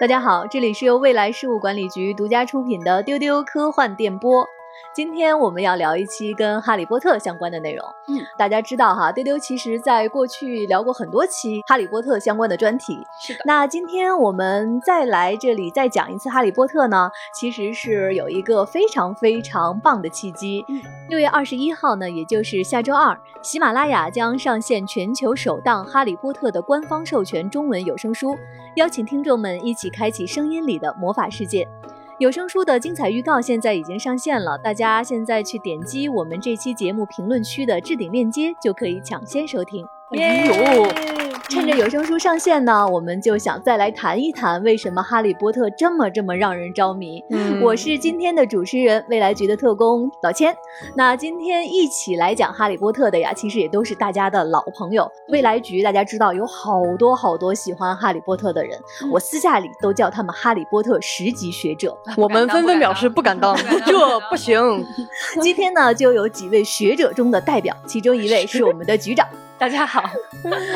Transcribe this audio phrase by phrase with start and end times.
[0.00, 4.44] 大家好，这里是由未来事务管理局独家出品的丢丢科幻电波。
[4.94, 7.84] 今天我们要聊一期跟哈利波特相关的内容。
[8.08, 12.98] 嗯，大家知道哈，丢丢其实在过去聊过很多期哈利波特相关的专题。
[13.20, 20.64] 是的，那今天我们再来这里再讲一次哈利波特呢，其实是有一个非常非常棒的契机。
[20.68, 20.80] 嗯
[21.10, 28.36] 六月二十一号呢，也就是下周二，喜马拉雅将上线全球首档哈利波特的官方授权中文有声书，
[28.76, 31.68] 邀请听众们一起开启声音里的魔法世界。
[32.18, 39.84] 有声书的精彩预告现在已经上线了，大家现在去点击我们这期节目评论区的置顶链接，就可以抢先收听。
[40.10, 40.86] 哎呦，
[41.48, 47.24] 趁着有声书上线呢，我们就想再来谈一谈为什么哈利波特这么这么让人着迷。
[47.30, 50.54] 嗯我是今天的主持人，未来局的特工老千。
[50.94, 55.10] 那今天一起来讲哈利波特的呀，其实也都是大家的老朋友。
[55.28, 61.96] 未来局大家知道有好多好多喜欢哈利波特的人，嗯我私下里都叫他们哈利波特十级学者。
[62.16, 64.84] 我们纷纷表示不敢当， 这不行。
[65.40, 70.02] 今天呢，就有几位学者中的代表，其中一位是我们的局长，大家好，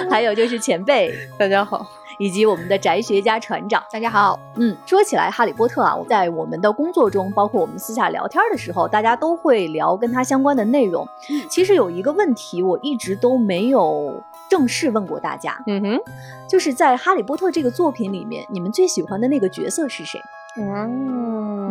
[0.08, 1.84] 还有就是前辈，大家好，
[2.18, 3.82] 以及我们的宅学家船长。
[3.92, 4.38] 大家好。
[4.56, 11.06] 嗯，说起来，哈利波特啊，在我们的工作中，包括我们私下聊天的时候，大家都会聊跟他相关的内容。
[11.28, 16.00] 嗯其实有一个问题，我一直都没有正式问过大家，嗯哼，
[16.48, 20.20] 就是在《哈利波特》这个作品里面，你们最喜欢的那个角色是谁？
[20.56, 21.70] 嗯，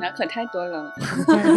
[0.00, 0.92] 那可太多了。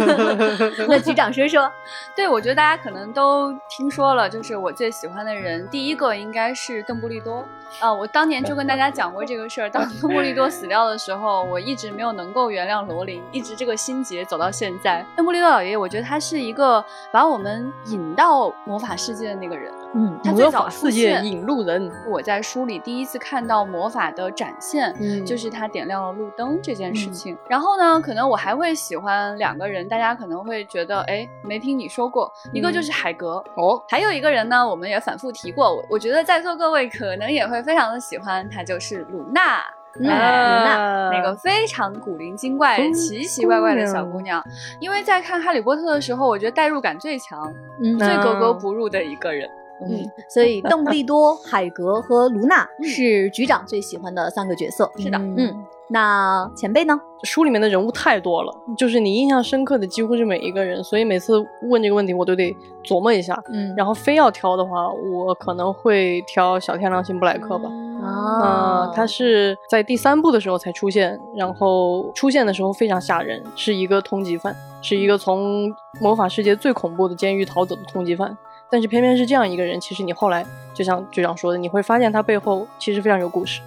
[0.88, 1.70] 那局长说说。
[2.14, 7.46] 对，我觉得大家可能都听说了，就是我最喜欢的人，第一个应该是邓布利多
[7.80, 7.92] 啊。
[7.92, 15.04] 我当年就跟大家讲过这个事儿，当邓布利多死掉的时候，我一直没有能够原谅罗琳，一直这个心结走到现在。
[15.16, 19.72] 邓布利多老爷爷，我觉得他是一个把我们引到魔法世界的那个人。
[19.94, 27.38] 嗯他最魔法世界引路人，我在书里第一次看到魔法的展现，嗯就是他点亮了路灯这件事嗯情。
[27.48, 33.42] 然后呢，可能我还会喜欢两个人，大家可能会觉得，哎，没听你说过，一个就是海格。
[33.56, 39.58] 哦，还有一个人呢，我们也反复提过，我我觉得在座各位可能也会非常的喜欢，她就是鲁娜，
[39.94, 44.42] 鲁娜啊那个非常古灵精怪、嗯奇奇怪怪的小姑娘。
[44.80, 49.48] 因为在看《哈利波特》的时候，我觉得代入感最强、嗯最格格不入的一个人。
[49.80, 54.90] 嗯，所以邓布利多、海格和卢娜嗯是局长最喜欢的三个角色。
[54.98, 56.98] 是的嗯，那前辈呢？
[57.24, 61.38] 书里面的人物太多了，就是你印象深刻的几乎是每一个人，所以每次
[61.70, 63.40] 问这个问题我都得琢磨一下。
[63.52, 67.68] 嗯然后非要挑的话，我可能会挑小天狼星布莱克吧。
[68.02, 78.36] 啊嗯，他是在第三部的时候才出现，然后出现的时候非常吓人，是一个通缉犯，是一个从魔法世界最恐怖的监狱逃走的通缉犯。
[78.72, 83.60] 但是偏偏是这样一个人，其实你后来就像局长说的，你会发现他背后其实非常有故事。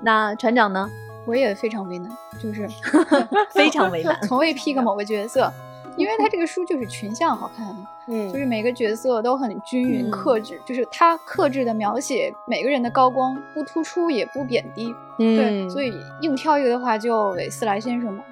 [0.00, 0.88] 那船长呢？
[1.26, 2.08] 我也非常为难，
[2.40, 2.68] 就是
[3.50, 4.16] 非常为难。
[4.22, 5.52] 从未 pick 某个角色，
[5.96, 14.94] 因为他这个书就是群像好看，嗯就是每个角色都很均匀嗯克制，就是他克制的描写每个人的高光，不突出也不贬低。
[15.18, 18.22] 嗯对，嗯，所以硬挑一个的话，就韦斯莱先生吧，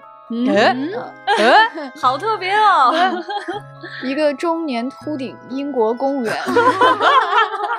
[0.49, 0.91] 哎嗯？
[1.27, 2.93] 哎， 好特别哦！
[4.05, 6.35] 一个中年秃顶英国公务员，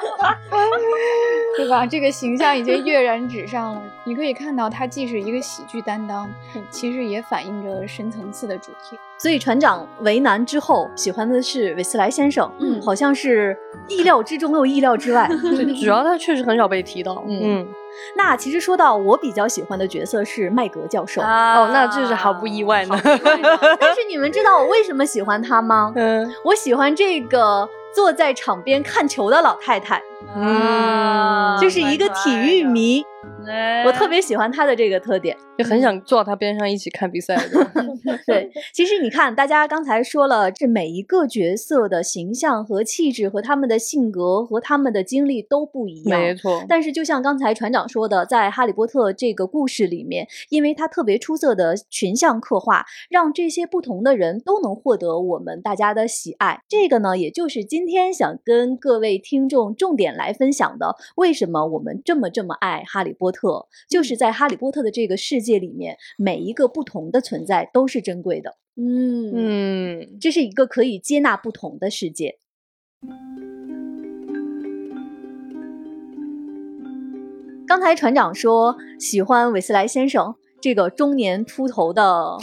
[1.58, 1.86] 对吧？
[1.86, 3.82] 这个形象已经跃然纸上了。
[4.04, 6.30] 你可以看到，他既是一个喜剧担当，
[6.70, 8.98] 其实也反映着深层次的主题。
[9.18, 12.50] 所以船长为难之后，喜欢的是韦斯莱先生。
[12.60, 13.56] 嗯好像是
[13.88, 15.28] 意料之中又意料之外。
[15.44, 17.24] 对，主要他确实很少被提到。
[17.28, 17.68] 嗯嗯，
[18.16, 21.22] 那其实说到我比较喜欢的角色是麦格教授。
[21.22, 23.00] 哦，那这是毫不意外呢。
[23.04, 25.92] 但是你们知道我为什么喜欢他吗？
[25.96, 30.02] 嗯我喜欢这个坐在场边看球的老太太，
[30.35, 33.06] 嗯，就是一个体育迷。
[33.47, 35.35] 哎我特别喜欢他的这个特点。
[35.57, 37.38] 就很想坐到他边上一起看比赛。
[38.25, 46.20] 对，其实你看，大家刚才说了，这每一个角色的形象和气质和他们的性格和他们的经历都不一样。
[46.20, 56.64] 没错，但是，就像刚才船长说的，在《哈利波特》这个故事里面，因为他特别出色的群像刻画，让这些不同的人都能获得我们大家的喜爱。
[56.67, 63.31] 这个呢，也就是今天想跟各位听众重点来分享的，为什么我们这么这么爱哈利波特，
[63.90, 68.58] 就是在哈利波特的这个世界里面，每一个不同的存在都是珍贵的。
[68.76, 72.38] 嗯嗯，这是一个可以接纳不同的世界。
[77.68, 82.38] 刚才船长说喜欢韦斯莱先生这个中年秃头的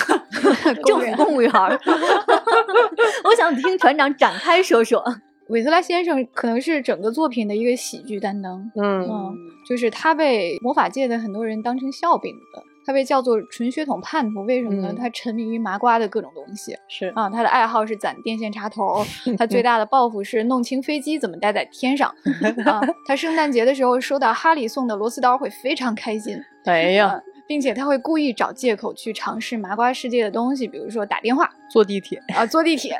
[0.86, 1.78] 政府公务员儿
[3.24, 5.04] 我想听船长展开说说。
[5.48, 9.34] 韦斯拉先生可能是整个作品的一个喜剧担当，嗯嗯，
[9.66, 14.88] 就是他被魔法界的很多人当成笑柄的，他被叫做纯血统叛徒，为什么呢？
[14.92, 19.04] 嗯他沉迷于麻瓜的各种东西是啊，他的爱好是攒电线插头，
[19.38, 22.12] 他最大的抱负是弄清飞机怎么待在天上
[22.66, 22.80] 啊。
[23.06, 31.50] 他圣诞节的时候收到哈利送的螺丝刀会非常开心，哎呀啊，并且他会故意找借口去尝试麻瓜世界的东西，比如说打电话。
[31.70, 32.96] 坐地铁，啊，坐地铁，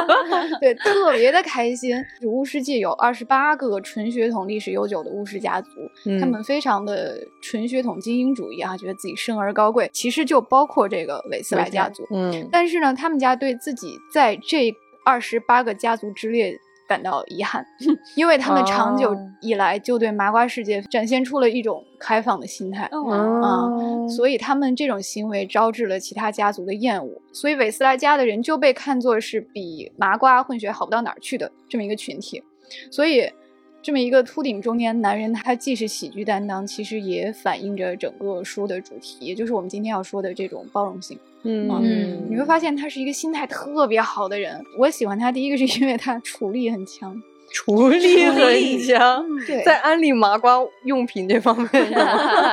[0.58, 1.94] 对，特别的开心。
[2.22, 5.68] 巫师界有二十八个纯血统历史悠久的巫师家族，
[6.06, 9.90] 嗯他们非常的纯血统精英主义啊，觉得自己生而高贵。
[9.92, 16.58] 其实就包括这个韦斯莱家族，嗯但是呢，他们家对自己在这二十八个家族之列
[16.88, 17.66] 感到遗憾，
[18.14, 22.88] 因为他们长久哦以来就对麻瓜世界展现出了一种开放的心态。
[22.92, 23.10] 哦，
[23.42, 32.42] 啊所以他们这种行为招致了其他家族的厌恶，所以韦斯莱家的人就被看作是比麻瓜混血好不到哪儿去的这么一个群体。
[32.90, 33.30] 所以，
[33.86, 41.16] 这么一个秃顶中年男人，他既是喜剧担当，其实也反映着整个书的主题，也就是我们今天要说的这种包容性。
[41.44, 44.60] 嗯你会发现他是一个心态特别好的人。
[44.76, 47.22] 我喜欢他，第一个是因为他 处力很强，
[47.56, 52.52] 处理很强，对在安利麻瓜用品这方面是吗，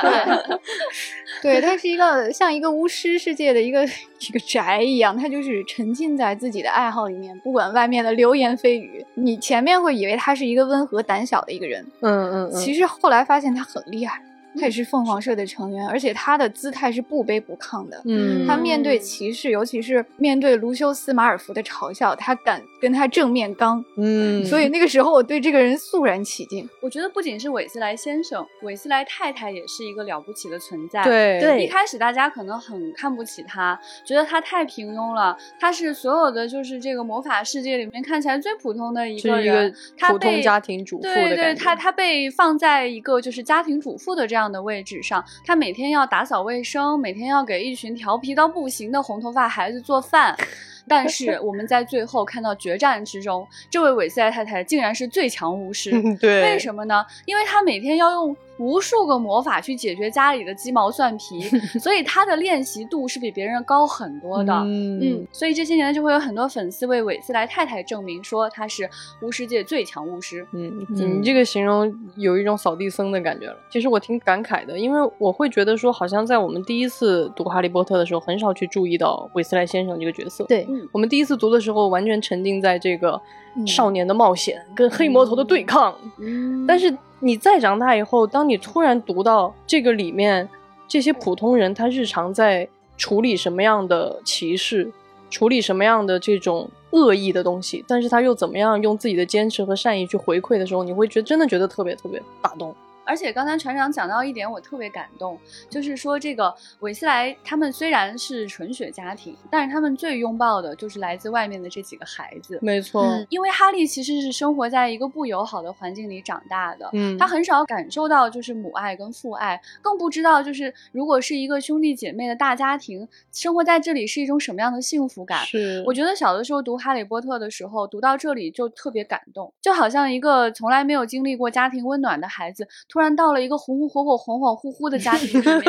[1.42, 9.04] 对，对，他是一个像一个巫师世界的一个一个宅一样，他就是沉浸在自己的爱好里面，不管外面的流言蜚语。
[9.12, 14.22] 你前面会以为他是一个温和胆小的一个人，嗯嗯嗯，其实后来发现他很厉害，
[14.58, 18.00] 他也是凤凰社的成员，而且他的姿态是不卑不亢的。
[18.06, 23.82] 嗯他面对歧视，尤其是面对卢修斯·马尔福的嘲笑，他敢跟他正面刚。
[23.96, 26.68] 嗯，所以那个时候，我对这个人肃然起敬。
[26.82, 31.02] 我觉得不仅是韦斯莱先生，韦斯莱太太也是一个了不起的存在。。
[31.02, 35.34] 对对一开始大家可能很看不起他，觉得他太平庸了。
[35.58, 50.36] 他是所有的就是这个魔法世界里面看起来最普通的一个是一个人，他普通被家庭主妇的对对，感觉他他被放在一个就是家庭主妇的这样的位置上，他每天要打扫卫生，每天要给一群调皮到不行的红头发孩子做饭。
[50.88, 55.90] 但是我们在最后看到决战之中，这位韦斯莱太太竟然是最强巫师。
[56.20, 57.04] 对，为什么呢？
[57.24, 61.40] 因为她每天要用无数个魔法去解决家里的鸡毛蒜皮，
[61.80, 64.52] 所以他的练习度是比别人高很多的。
[64.64, 68.88] 嗯嗯，所以这些年就会有很多粉丝为韦斯莱太太证明说他是
[69.22, 70.46] 巫师界最强巫师。
[70.52, 73.56] 嗯，嗯你这个形容有一种扫地僧的感觉了。
[73.70, 80.44] 其实我挺感慨的，因为我会觉得说，好像在我们第一次读《哈利波特》的时候，很少去注意到韦斯莱先生这个角色。
[80.44, 83.20] 对，我们第一次读的时候，完全沉浸在这个嗯
[83.66, 85.94] 少年的冒险、跟黑魔头的对抗。
[86.18, 90.48] 嗯但是你再长大以后，当你突然读到这个里面
[90.88, 94.90] 这些普通人他日常在处理什么样的歧视，
[95.30, 102.74] 处理什么样的这种恶意的东西，但是他又怎么样用自己的坚持和善意去回馈的时候，你会觉得真的觉得特别特别打动。
[103.04, 112.58] 而且刚才船长讲到一点，我特别感动，就是说这个韦斯莱他们虽然是纯血家庭，但是他们最拥抱的就是来自外面的这几个孩子。
[112.62, 125.44] 没错，嗯因为哈利其实是生活在一个不友好的环境里长大的，嗯他很少感受到就是母爱跟父爱，更不知道就是如果是一个兄弟姐妹的大家庭，生活在这里是一种什么样的幸福感。
[125.44, 135.64] 是我觉得小的时候读《哈利波特》的时候，读到这里就特别感动，就好像一个从来没有经历过家庭温暖的孩子，突然到了一个红红火火、恍恍惚惚的家庭里面。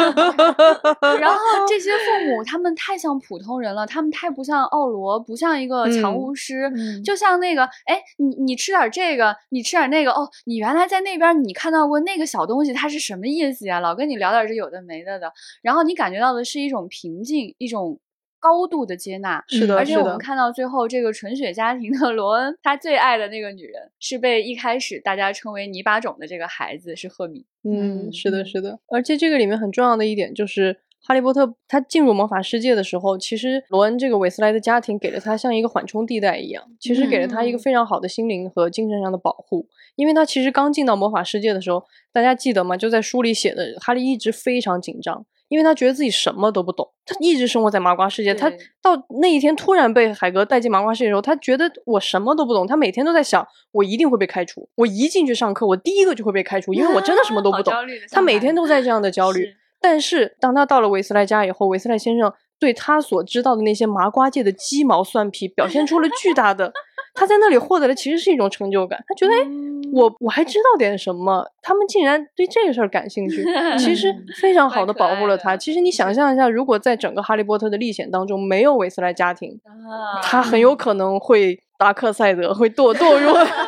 [1.20, 13.79] 然后这些父母他们太像普通人了，他们太不像奥罗，不像一个强嗯巫师，嗯就像那个，哎，你你吃点这个，你吃点那个，哦，你原来在那边你看到过那个小东西，它是什么意思呀？
[13.79, 18.00] 老跟你聊点这有的没的的，然后你感觉到的是一种平静，一种
[18.45, 19.43] 高度的接纳。
[19.47, 27.43] 是的，而且我们看到最后，这个纯血家庭的罗恩，他最爱的那个女人，是被一开始大家称为泥巴种的这个孩子是赫敏。
[27.63, 28.79] 嗯，是的，嗯是的。
[28.89, 39.67] 而且这个里面很重要的一点就是，哈利波特他进入魔法世界的时候，其实罗恩这个韦斯莱的家庭给了他像一个缓冲地带一样，其实给了他一个嗯非常好的心灵和精神上的保护。
[39.95, 41.83] 因为他其实刚进到魔法世界的时候，
[42.13, 42.77] 大家记得吗？
[42.77, 45.25] 就在书里写的，哈利一直非常紧张。
[45.47, 48.33] 因为他觉得自己什么都不懂，他一直生活在麻瓜世界。
[48.33, 48.49] 他
[48.81, 52.65] 到那一天突然被海格带进麻瓜世界的时候，他觉得我什么都不懂。
[52.65, 54.67] 他每天都在想，我一定会被开除。
[54.75, 57.73] 我一进去上课，我第一个就会被开除，因为我真的什么都 不懂。
[58.11, 59.57] 他每天都在这样的焦虑是。
[59.79, 66.71] 但是当他到了韦斯莱家以后，韦斯莱先生对他所知道的那些麻瓜界的鸡毛蒜皮表现出了巨大的，
[67.13, 69.03] 他在那里获得的其实是一种成就感。
[69.07, 73.45] 他觉得，哎，嗯我我还知道点什么，他们竟然对这个事儿感兴趣，
[73.77, 75.55] 其实非常好的保护了他。
[75.55, 83.31] 其实你想象一下，如果在整个哈利波特的历险当中没有韦斯莱家庭，啊他很有可能会达克赛德，会堕堕入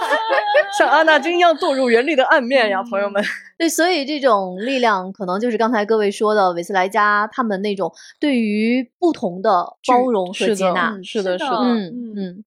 [0.76, 3.24] 像阿纳金一样堕入原力的暗面呀，朋友们。
[3.58, 10.98] 对，所以这种力量可能就是刚才各位说的韦斯莱家他们那种对于不同的包容和接纳。
[11.04, 12.44] 是的，是的是的，嗯嗯。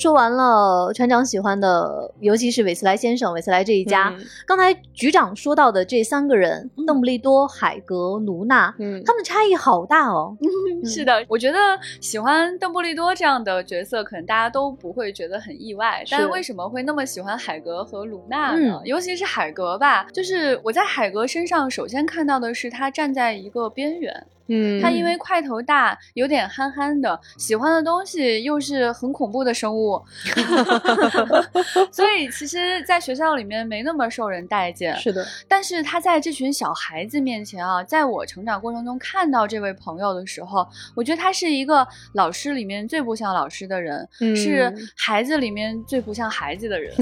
[0.00, 4.08] 说完了船长喜欢的，尤其是韦斯莱先生、韦斯莱这一家。
[4.16, 10.36] 嗯刚才局长说到的这三个人，邓布利多、海格、卢娜，嗯他们差异好大哦。
[10.84, 11.58] 是的，我觉得
[12.00, 16.02] 喜欢邓布利多这样的角色，可能大家都不会觉得很意外。
[16.10, 18.80] 但是为什么会那么喜欢海格和卢娜呢？
[18.80, 30.02] 嗯尤其是海格吧，就是我在海格身上首先看到的是他站在一个边缘，嗯，他因为块头大，有点憨憨的，喜欢的东西又是很恐怖的生物，
[31.92, 34.96] 所以其实，在学校里面没那么受人待见。
[34.96, 46.92] 是的，但是他在这群小孩子面前啊，在我成长过程中看到这位朋友的时候，我觉得他是一个老师里面最不像老师的人，嗯是孩子里面最不像孩子的人。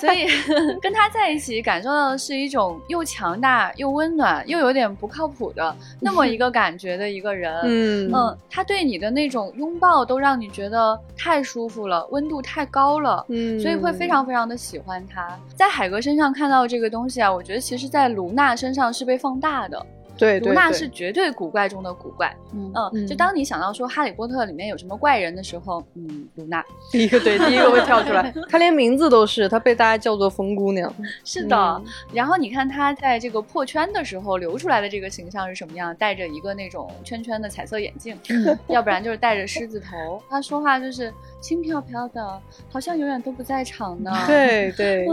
[0.00, 0.26] 所以
[0.80, 7.54] 跟他在一起，感受到的是一种又强大又温暖又有点不靠谱的那么一个感觉的一个人。
[7.64, 13.24] 嗯嗯，他对你的那种拥抱都让你觉得太舒服了，温度太高了。
[13.28, 15.38] 嗯所以会非常非常的喜欢他。
[15.56, 19.86] 在海哥身上看到这个东西啊，我觉得其实在卢娜身上是被放大的。
[20.16, 22.34] 对对对卢娜是绝对古怪中的古怪。
[22.52, 30.92] 嗯嗯，就当你想到说《哈利波特》里面有什么怪人的时候，嗯，卢娜第一个对第一个会跳出来， 她连名字都是，她被大家叫做疯姑娘。
[31.24, 31.56] 是的。
[31.56, 35.94] 嗯然后你看她在这个破圈的时候流出来的这个形象是什么样？
[35.96, 40.22] 戴着一个那种圈圈的彩色眼镜，嗯要不然就是戴着狮子头。
[40.30, 42.40] 她说话就是轻飘飘的，
[42.70, 44.12] 好像永远都不在场呢。。
[44.26, 45.06] 对对，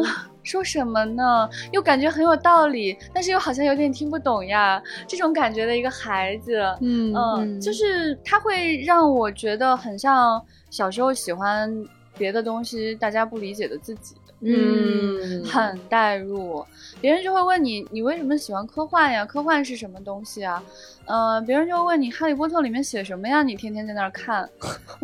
[0.43, 1.49] 说什么呢？
[1.71, 4.81] 又感觉很有道理，但是又好像有点听不懂呀。
[5.07, 11.71] 这种感觉的一个孩子，嗯嗯，嗯就是他会让我觉得很像小时候喜欢
[12.17, 14.15] 别的东西，大家不理解的自己。
[14.43, 16.65] 嗯很代入，
[17.01, 19.25] 别人就会问你，你为什么喜欢科幻呀？
[19.25, 20.63] 科幻是什么东西啊？
[21.05, 23.41] 呃，别人就会问你，《哈利波特》里面写什么呀？
[23.41, 24.47] 你天天在那儿看，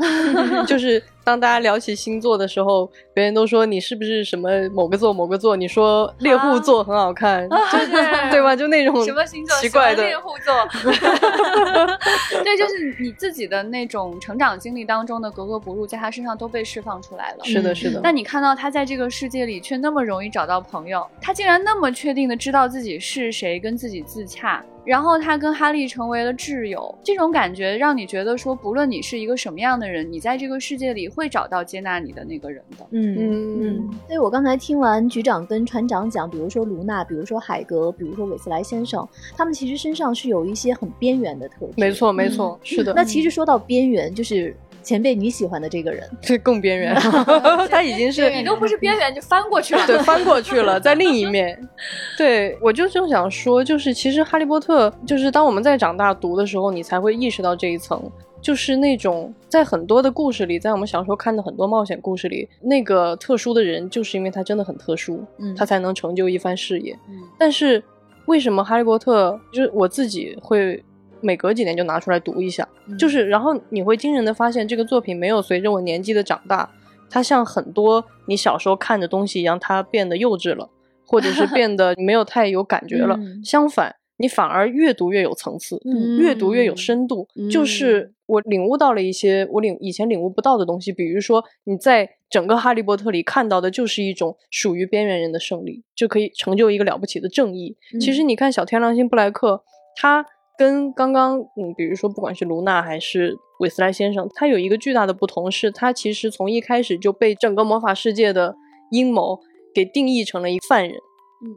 [0.68, 5.56] 就是当大家聊起星座的时候，别人都说你是不是什么某个座某个座？
[5.56, 7.92] 你说猎户座很好看，就是
[8.32, 8.56] 对吧？
[8.56, 9.58] 就那种什么星座？
[9.58, 10.54] 奇怪的猎户座。
[12.44, 17.44] 对，就是你自己的那种成长经历当中的格格不入，在他身上都被释放出来了。
[17.44, 18.00] 是的，是的。
[18.04, 32.86] 但你看到他在这个世界里却那么容易找到朋友，他竟然那么确定的知道自己是谁，跟自己自洽，然后他跟哈利成为了挚友，这种感觉让你觉得说，不论你是一个什么样的人，你在这个世界里会找到接纳你的那个人的。
[32.92, 41.74] 嗯嗯嗯，所以我刚才听完局长跟船长讲，比如说卢娜，比如说海格，比如说韦斯莱先生，他们其实身上是有一些很边缘的特质。
[41.78, 42.94] 没错，没错，是的。
[42.94, 44.56] 那其实说到边缘，就是
[44.88, 46.96] 前辈你喜欢的这个人，这更边缘，
[47.70, 49.86] 他已经是你都不是边缘就翻过去了。
[49.86, 51.60] 对，翻过去了，在另一面。
[52.18, 58.02] 对我就正想说，就是其实《哈利波特》，就是当我们在长大读的时候，你才会意识到这一层，
[58.42, 66.98] 就是那种在很多的故事里，在我们小时候看的很多冒险故事里，那个特殊的人，就是因为他真的很特殊，嗯他才能成就一番事业。
[67.10, 67.84] 嗯但是
[68.28, 70.84] 为什么《哈利波特》就是我自己会
[71.22, 76.70] 每隔几年就拿出来读一下，嗯就是然后你会惊人的发现，这个作品没有随着我年纪的长大，
[77.10, 80.70] 它像很多你小时候看的东西一样，它变得幼稚了，
[81.06, 83.16] 或者是变得没有太有感觉了。
[83.22, 87.28] 嗯相反，你反而越读越有层次，嗯越读越有深度。
[87.50, 97.78] 就是我领悟到了一些我领以前领悟不到的东西，比如说你在整个《哈利波特》里看到的就是一种属于边缘人的胜利，就可以成就一个了不起的正义。
[98.02, 99.64] 其实你看小天狼星布莱克，
[99.96, 100.26] 他
[100.58, 108.56] 跟刚刚嗯，比如说不管是卢娜还是韦斯莱先生，他有一个巨大的不同是，他其实从一开始就被整个魔法世界的
[108.92, 109.40] 阴谋
[109.74, 110.98] 给定义成了一犯人，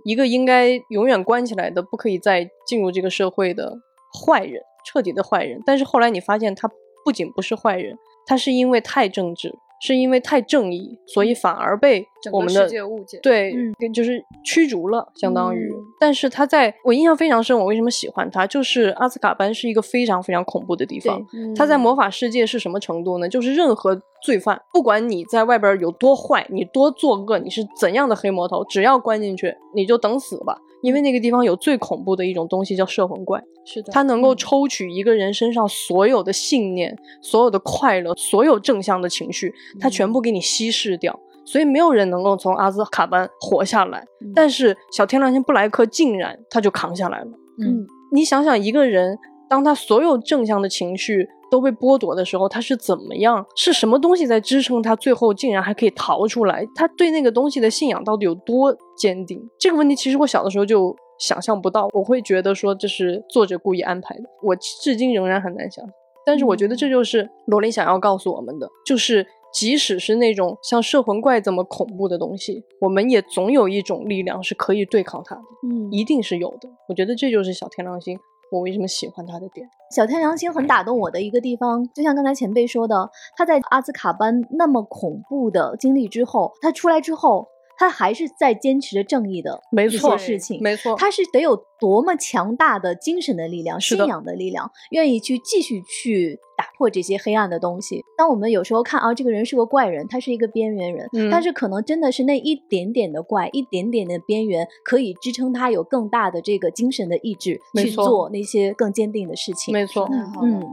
[0.04, 3.78] 一个应该永远关起来的、不可以再进入这个社会的
[4.26, 5.61] 坏人，彻底的坏人。
[5.64, 6.71] 但是后来你发现，他
[7.04, 13.19] 不仅不是坏人，他是因为太正直，是因为太正义，所以反而被我们的世界误解。
[13.23, 15.69] 对，嗯就是驱逐了，相当于。
[15.73, 18.47] 嗯但是他在我印象非常深，我为什么喜欢他？
[18.47, 21.21] 就是阿斯卡班是一个非常非常恐怖的地方。
[21.55, 23.29] 他在魔法世界是什么程度呢？
[23.29, 30.57] 就是任何罪犯，不管你在外边有多坏，你多作恶，你是怎样的黑魔头，只要关进去，你就等死吧。
[30.83, 33.43] 因为那个地方有最恐怖的一种东西，叫摄魂怪。
[33.65, 41.19] 是的它能够抽取一个人身上所有的信念、所有的快乐、所有正向的情绪，它全部给你稀释掉。
[41.45, 47.27] 所以没有人能够从阿兹卡班活下来，但是小天狼星布莱克竟然他就扛下来了。
[47.59, 49.19] 嗯你想想，一个人
[49.49, 53.45] 当他所有正向的情绪都被剥夺的时候，他是怎么样？
[53.57, 54.95] 是什么东西在支撑他？
[54.97, 56.66] 最后竟然还可以逃出来？
[56.75, 59.42] 他对那个东西的信仰到底有多坚定？
[59.59, 65.85] 这个问题其实我小的时候就想象不到，我会觉得说这是作者故意安排的，我至今仍然很难想。
[66.25, 76.69] 但是我觉得这就是罗琳想要告诉我们的，就是即使是那种像摄魂怪这么恐怖的东西，我们也总有一种力量是可以对抗它的，嗯，一定是有的。
[76.88, 78.19] 我觉得这就是小天狼星，
[78.50, 79.69] 我为什么喜欢他的点。
[79.95, 87.49] 小天狼星很打动我的一个地方，就像刚才前辈说的，他在阿兹卡班那么恐怖的经历之后，他出来之后。
[87.81, 98.05] 他还是在坚持着正义的没错事情，没错，他是得有多么强大的精神的力量、信仰的力量，愿意去继续去打破这些黑暗的东西。
[98.19, 109.73] 当我们有时候看啊，这个人是个怪人，他是一个边缘人，嗯但是可能真的是那一点点的怪，一点点的边缘，可以支撑他有更大的这个精神的意志去做那些更坚定的事情。
[109.73, 110.71] 没错，嗯嗯。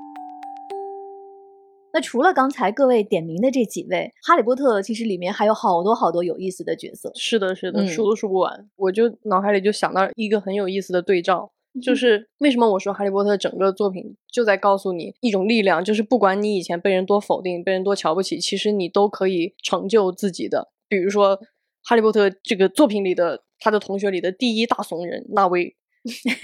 [1.97, 7.11] 那除了刚才各位点名的这几位，《哈利波特》其实里面还有好多好多有意思的角色。
[7.15, 8.69] 是的，是的，嗯数都数不完。
[8.75, 11.51] 我就脑海里就想到一个很有意思的对照，
[11.81, 20.69] 就是为什么我说《哈利波特》整个作品就在告诉你一种力量，就是不管你以前被人多否定、被人多瞧不起，其实你都可以成就自己的。
[20.87, 21.35] 比如说，
[21.83, 25.75] 《哈利波特》这个作品里的他的同学里的第一大怂人纳威，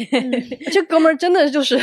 [0.74, 1.79] 这哥们儿真的就是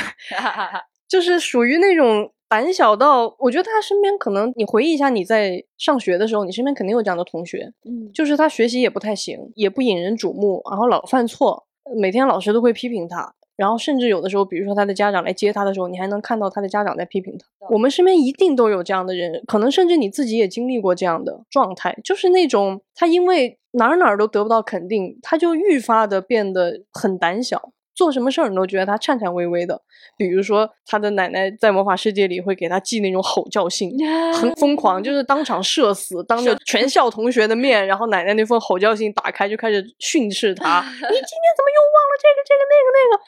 [1.09, 11.65] 就是属于那种胆小到，我觉得他身边可能你回忆一下你在上学的时候，你身边肯定有这样的同学，嗯，就是他学习也不太行，也不引人瞩目，然后老犯错，
[11.97, 13.33] 每天老师都会批评他。
[13.55, 17.47] 然后甚至有的时候，比如说他的家长来接他的时候，你还能看到他的家长在批评他。
[17.69, 29.79] 我们身边一定都有这样的人，可能甚至你自己也经历过这样的状态，就是那种他因为哪儿哪儿都得不到肯定，他就愈发的变得很胆小，做什么事儿你都觉得他颤颤巍巍的。
[30.17, 33.93] 比如说他的奶奶在魔法世界里会给他寄那种吼叫信，
[34.33, 43.23] 很疯狂，就是当场社死，当着全校同学的面，然后奶奶那封吼叫信打开就开始训斥他： “你今天怎么又忘了这个这个那个那个？”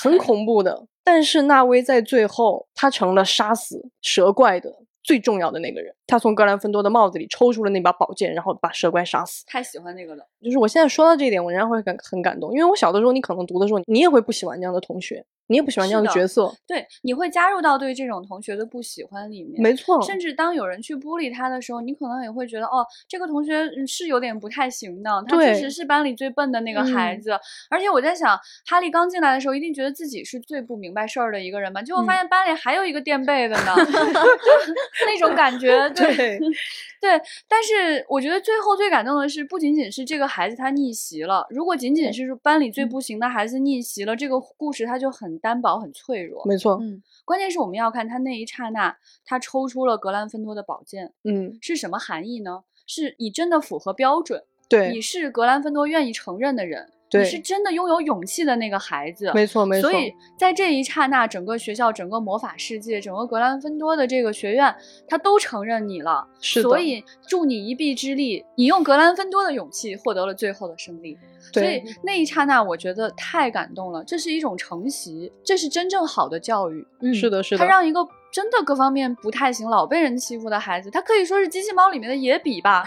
[0.00, 0.86] 很恐怖的。
[1.02, 4.70] 但是纳威在最后，他成了杀死蛇怪的
[5.02, 5.94] 最重要的那个人。
[6.06, 9.44] 他从格兰芬多的帽子里抽出了那把宝剑，然后把蛇怪杀死。
[9.46, 10.24] 太喜欢那个了。
[10.42, 19.62] 就是我现在说到这一点，我仍然会感很感动，因为我小的时候，你可能读的时候，你也会不喜欢这样的同学，你也不喜欢这样的角色，对，你会加入到对这种同学的不喜欢里面。
[19.62, 27.30] 没错，甚至当有人去孤立他的时候，你可能也会觉得，哦，这个同学嗯是有点不太行的，他确实是班里最笨的那个孩嗯子。
[27.70, 31.80] 而且我在想，哈利刚进来的时候，一定觉得自己是最不明白事儿的一个人吧？
[31.80, 33.72] 结果嗯发现班里还有一个垫背的呢，
[35.06, 36.38] 那种感觉， 对对
[37.00, 37.20] 对。
[37.48, 46.44] 但是我觉得最后最感动的是，不仅仅是这个孩子他逆袭了，如果仅仅是班里最不行的孩子逆袭了，这个故事它就很单薄、很脆弱。
[46.46, 52.64] 没错，嗯关键是我们要看他那一刹那，他抽出了格兰芬多的宝剑嗯，是什么含义呢？
[52.86, 59.30] 是你真的符合标准，对你，是格兰芬多愿意承认的人，对你是真的拥有勇气的那个孩子。
[59.34, 64.74] 没错，没错，所以在这一刹那，整个学校、整个魔法世界、整个格兰芬多的这个学院，
[65.06, 66.26] 他都承认你了。
[66.40, 71.16] 是的所以助你一臂之力，你用格兰芬多的勇气获得了最后的胜利。
[71.52, 74.02] 所以，那一刹那，我觉得太感动了。
[74.02, 76.84] 这是一种承袭，这是真正好的教育。
[77.00, 78.00] 嗯，是的，是的，他让一个
[78.34, 82.82] 真的各方面不太行、老被人欺负的孩子，他可以说是机器猫里面的野比吧。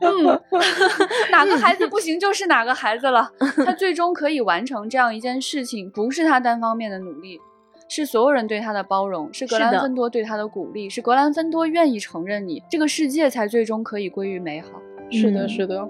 [0.00, 0.40] 嗯，
[1.32, 3.28] 哪个孩子不行就是哪个孩子了。
[3.66, 7.40] 他最终可以完成这样一件事情，不是他单方面的努力，
[7.88, 14.80] 是所有人对他的包容，是格兰芬多对他的鼓励，是格兰芬多愿意承认你，这个世界才最终可以归于美好。
[15.10, 15.88] 是的，嗯是的，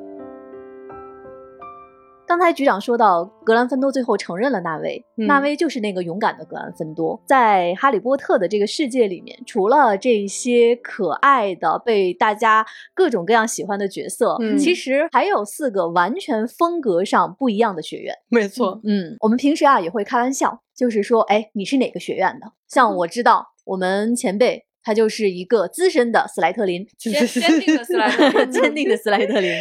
[2.26, 7.20] 刚才局长说到，格兰芬多最后承认了纳威，嗯纳威就是那个勇敢的格兰芬多。
[7.26, 18.14] 在哈利波特的这个世界里面，除了这些可爱的被大家各种各样喜欢的角色，嗯其实还有四个完全风格上不一样的学院。
[18.28, 22.52] 没错，嗯，我们平时啊也会开玩笑，就是说，哎，你是哪个学院的？
[22.66, 24.64] 像我知道我们前辈。
[24.82, 29.52] 他就是一个资深的斯莱特林，坚坚定的斯莱特林 坚定的斯莱特林。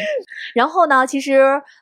[0.54, 1.40] 然后呢，其实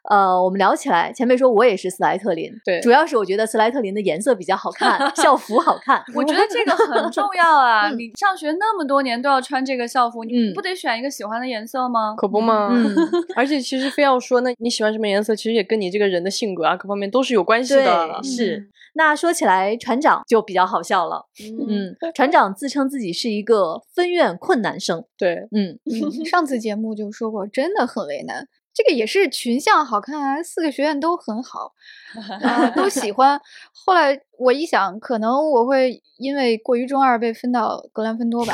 [0.09, 6.03] 呃，我们聊起来，前辈说我也是斯莱特林，对主要是我觉得斯莱特林的颜色比较好看， 校服好看。
[6.13, 7.89] 我觉得这个很重要啊！
[7.91, 12.15] 嗯你上学那么多年都要穿这个校服，你嗯不得选一个喜欢的颜色吗？
[12.17, 12.69] 可不嘛。
[12.71, 12.95] 嗯，
[13.35, 18.29] 而且其实非要说，那你喜欢什么颜色，其实也跟你这个人的性格啊，各方面都是有关系的对，。
[18.29, 18.69] 是。
[18.95, 21.25] 那说起来，船长就比较好笑了。
[21.69, 25.05] 嗯，船长自称自己是是一个分院困难生。
[25.17, 28.47] 对，嗯， 嗯，上次节目就说过，真的很为难。
[28.71, 31.73] 这个也是群像好看啊，四个学院都很好，
[32.41, 33.39] 啊、都喜欢。
[33.73, 38.53] 后来我一想，可能我会因为过于中二被分到格兰芬多吧，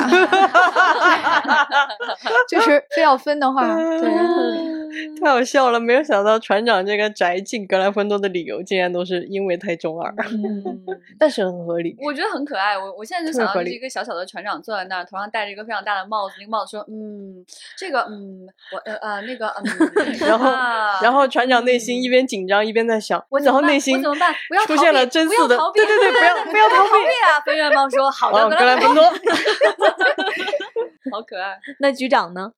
[2.49, 4.74] 就是非要分的话，对，
[5.21, 5.79] 太好笑了！
[5.79, 10.63] 没有想到船长这个宅进格兰芬多的理由，竟然都是因为太中二，嗯
[11.19, 11.95] 但是很合理。
[12.01, 12.77] 我觉得很可爱。
[12.77, 17.45] 我我现在就想到是一个小小的船长坐在那儿，头上戴着一个非常大的帽子，那个帽子说：“嗯，
[17.77, 19.63] 这个，嗯，我呃呃那个，嗯。
[20.27, 24.34] ”然后，啊然后船长内心一边紧张一边在想，我然后内心我怎么办？
[24.49, 26.89] 不要出现了真嗣的逃，避对对对，不要 不要逃避。
[27.25, 27.39] 啊！
[27.45, 29.03] 分院猫说：“好的，格兰芬多，
[31.12, 31.58] 好可爱。
[31.79, 32.51] 那局长呢？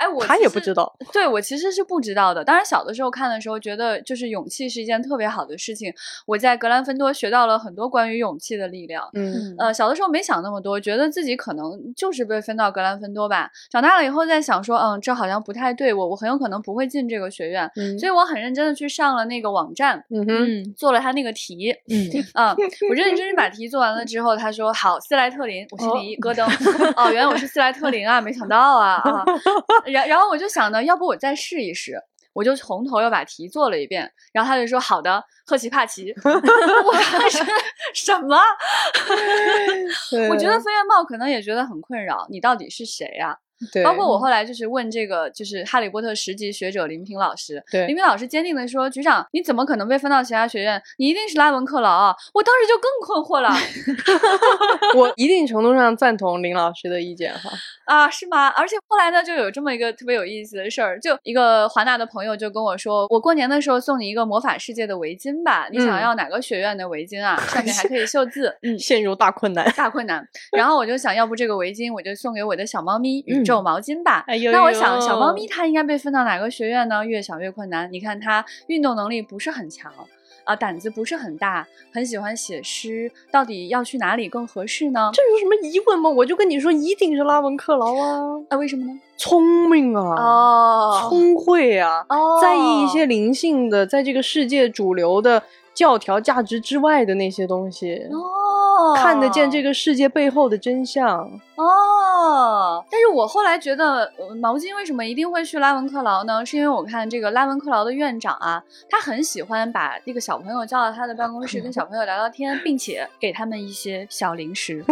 [0.00, 0.90] 哎，我他其实也不知道。
[1.12, 2.42] 对我其实是不知道的。
[2.42, 5.92] 当然，小的时候看的时候，觉得就是勇气是一件特别好的事情。
[6.26, 9.06] 我在格兰芬多学到了很多关于勇气的力量。
[9.12, 13.50] 嗯，呃，小的时候没想那么多，觉得自己可能就是被分到格兰芬多吧。
[13.70, 17.70] 长大了以后再想说，嗯，这好像不太对我，我很有可能不会进这个学院。
[17.76, 21.70] 嗯所以我很认真的去上了那个网站，嗯哼，嗯做了他那个题。
[21.88, 22.48] 嗯，嗯，
[22.88, 26.44] 我认认真真把题做完了之后，他说好，斯莱特林，我心里一咯噔，
[26.96, 29.24] 哦，原来我是斯莱特林啊，没想到啊啊，
[29.90, 32.00] 然然后我就想呢，要不我再试一试。
[32.32, 36.14] 我就从头又把题做了一遍，然后他就说好的，赫奇帕奇。
[36.24, 36.94] 我
[37.92, 38.38] 什么？
[40.30, 43.36] 我觉得飞燕帽可能也觉得很困扰，你到底是谁呀、
[43.72, 50.80] 对，包括我后来就是问这个，就是哈利波特十级学者林平老师，对林平老师坚定的说：“局长，你怎么可能被分到其他学院？
[50.98, 53.50] 你一定是拉文克劳啊！”我当时就更困惑了
[54.96, 57.50] 我一定程度上赞同林老师的意见哈。
[57.86, 58.48] 啊，是吗？
[58.48, 67.36] 而且后来呢，就有这么一个特别有意思的事儿，就一个华纳的朋友就跟我说：“我过年的时候送你一个魔法世界的围巾吧，你想嗯要哪个学院的围巾啊？
[67.48, 69.70] 上面还可以绣字。”嗯，陷入大困难。
[69.76, 70.26] 大困难。
[70.56, 74.22] 然后我就想要不这个围巾我就送给我的小猫咪宇宙毛巾吧。
[74.26, 77.02] 哎呦那我想小猫咪它应该被分到哪个学院呢？
[77.06, 77.90] 越想越困难。
[77.90, 79.90] 你看它运动能力不是很强。
[80.44, 85.10] 啊，胆子不是很大，很喜欢写诗，到底要去哪里更合适呢？
[85.12, 86.08] 这有什么疑问吗？
[86.08, 88.92] 我就跟你说，一定是拉文克劳啊，啊，为什么呢？
[89.18, 95.42] 聪明啊，哦聪慧啊，哦在意一些灵性的，在这个世界主流的
[95.74, 98.18] 教条价值之外的那些东西，哦，
[98.96, 101.30] 看得见这个世界背后的真相。
[101.56, 106.44] 哦，但是我后来觉得，呃毛巾为什么一定会去拉文克劳呢？
[106.44, 114.82] 是因为我看这个拉文克劳的院长啊，他很喜欢把那个小朋友叫到他的办公室，跟小朋友聊聊天，并且给他们一些小零食。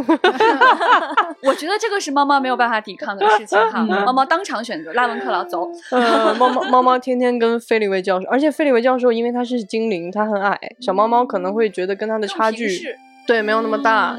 [1.43, 5.67] 我觉得这个是猫猫没有办法抵抗的事情哈，猫猫当场选择拉文克劳走。
[5.91, 12.69] 呃，猫猫猫猫天天跟菲利维教授，而且菲利维教授因为他是精灵，他很矮，小猫猫可能会觉得跟他的差距
[13.29, 14.19] 对没有那么大。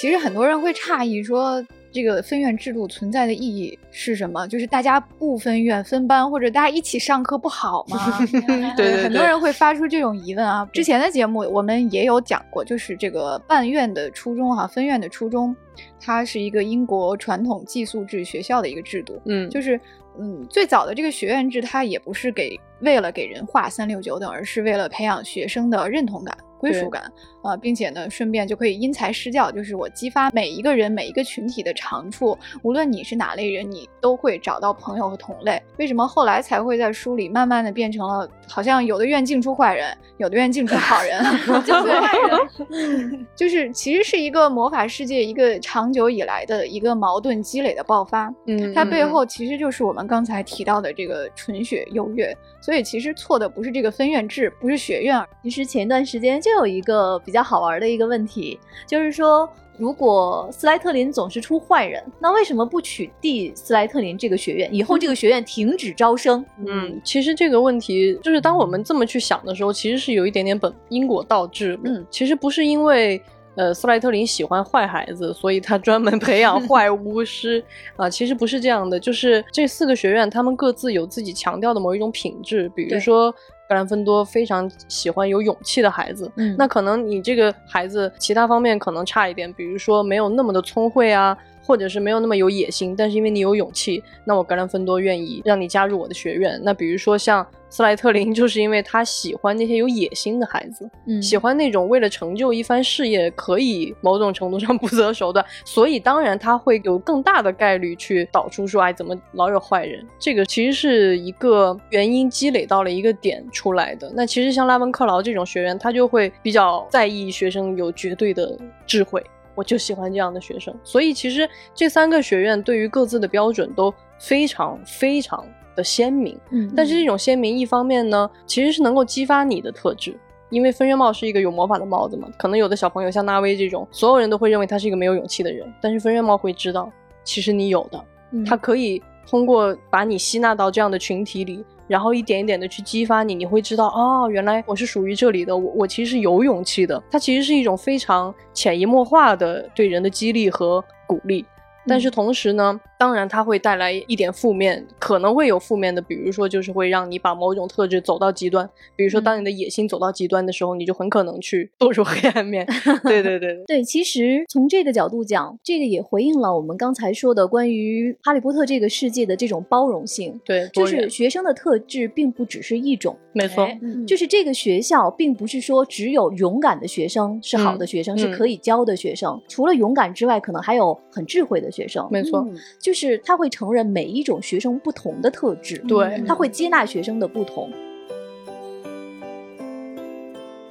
[0.00, 4.46] 其实很多人会诧异说，这个分院制度存在的意义是什么？
[4.46, 8.16] 就是大家不分院分班，或者大家一起上课不好吗？
[8.76, 10.64] 对对很多人会发出这种疑问啊。
[10.72, 15.52] 之前的节目我们也有讲过，就是这个办院的初衷哈、分院的初衷，
[16.00, 19.20] 它是一个英国传统寄宿制学校的一个制度。
[19.24, 19.80] 嗯，就是
[20.18, 35.62] 嗯，最早的这个学院制，它也不是给为了给人划三六九等，而是为了培养学生的认同感、归属感啊、并且呢，顺便就可以因材施教，就是我激发每一个人、每一个群体的长处，无论你是哪类人，你都会找到朋友和同类。
[35.78, 41.22] 为什么后来才会在书里慢慢的变成了，好像有的愿净出坏人，有的愿净出好人，
[41.64, 43.26] 净出坏人。
[43.34, 48.30] 就是其实是一个魔法世界一个长久以来的一个矛盾积累的爆发。
[48.46, 64.74] 嗯，它背嗯后其实就是我们刚才提到的这个纯血优越，所以其实错的不是这个分院制，不是学院，其实前段时间就有一个比较好玩的一个问题，就是说，如果斯莱特林总是出坏人，那为什么不取缔斯莱特林这个学院？
[64.74, 66.44] 以后这个学院停止招生？
[66.66, 71.78] 嗯，其实这个问题就是当我们这么去想的时候，其实是有一点点本因果倒置。
[71.84, 73.20] 嗯，其实不是因为
[73.58, 77.62] 呃斯莱特林喜欢坏孩子，所以他专门培养坏巫师
[77.96, 78.98] 啊、其实不是这样的。
[78.98, 83.34] 就是这四个学院，他们各自有自己强调的某一种品质，比如说。
[83.68, 96.58] 格兰芬多非常喜欢有勇气的孩子，嗯那可能你这个孩子其他方面可能差一点，比如说没有那么的聪慧啊，或者是没有那么有野心，但是因为你有勇气，那我格兰芬多愿意让你加入我的学院。
[96.64, 110.06] 那比如说像斯莱特林，就是因为他喜欢那些有野心的孩子，嗯喜欢那种为了成就一番事业可以某种程度上不择手段，所以当然他会有更大的概率去导出说，哎，怎么老有坏人？
[110.18, 114.10] 这个其实是一个原因积累到了一个点出来的。
[114.14, 119.22] 那其实像拉文克劳这种学院，他就会比较在意学生有绝对的智慧。
[119.54, 120.72] 我就喜欢这样的学生。
[120.84, 125.44] 所以其实这三个学院对于各自的标准都非常非常
[125.78, 126.36] 的鲜明。
[126.50, 130.18] 嗯但是这种鲜明，一方面呢，其实是能够激发你的特质，
[130.50, 132.28] 因为分院帽是一个有魔法的帽子嘛。
[132.36, 136.90] 可能有的小朋友像纳威这种，所有人都会认为他是一个没有勇气的人，但是分院帽会知道，
[137.22, 147.02] 其实你有的，嗯他可以通过把你吸纳到这样的群体里，然后一点一点的去激发你，你会知道哦，原来我是属于这里的，我我其实是有勇气的。
[147.10, 151.44] 它其实是一种非常潜移默化的对人的激励和鼓励。
[151.88, 162.66] 但是同时呢，当然它会带来一点负面，可能会有负面的，比如说就是会让你把某种特质走到极端，比如说当你的野心走到极端的时候，你就很可能去堕入黑暗面。
[163.02, 163.64] 对对对。
[163.66, 170.40] 对，其实从这个角度讲，这个也回应了我们刚才说的关于哈利波特这个世界的这种包容性。
[170.44, 173.68] 对，就是学生的特质并不只是一种，没错，
[174.06, 178.18] 就是这个学校并不是说只有勇敢的学生是好的学生，嗯。
[178.18, 179.40] 是可以教的学生。
[179.48, 182.08] 除了勇敢之外，可能还有很智慧的学生。
[182.10, 187.70] 没错，嗯就是他会承认每一种学生不同的特质，对他会接纳学生的不同。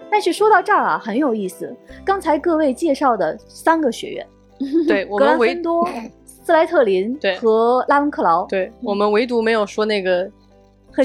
[0.10, 1.72] 但是说到这儿啊，很有意思。
[2.04, 4.28] 刚才各位介绍的三个学院，
[4.88, 5.88] 对我格兰们唯芬多、
[6.26, 10.28] 斯莱特林对和拉文克劳，对我们唯独没有说那个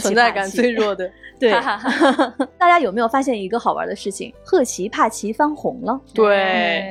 [0.01, 1.11] 存在感最弱的。
[1.43, 4.33] 对，哈哈哈大家有没有发现一个好玩的事情？
[4.45, 6.01] 赫奇帕奇翻红了。
[6.15, 6.37] 对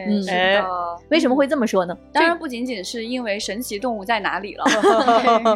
[0.07, 0.67] 嗯哎是哎的。
[1.09, 1.97] 为什么会这么说呢？
[2.11, 4.65] 当然不仅仅是因为神奇动物在哪里了，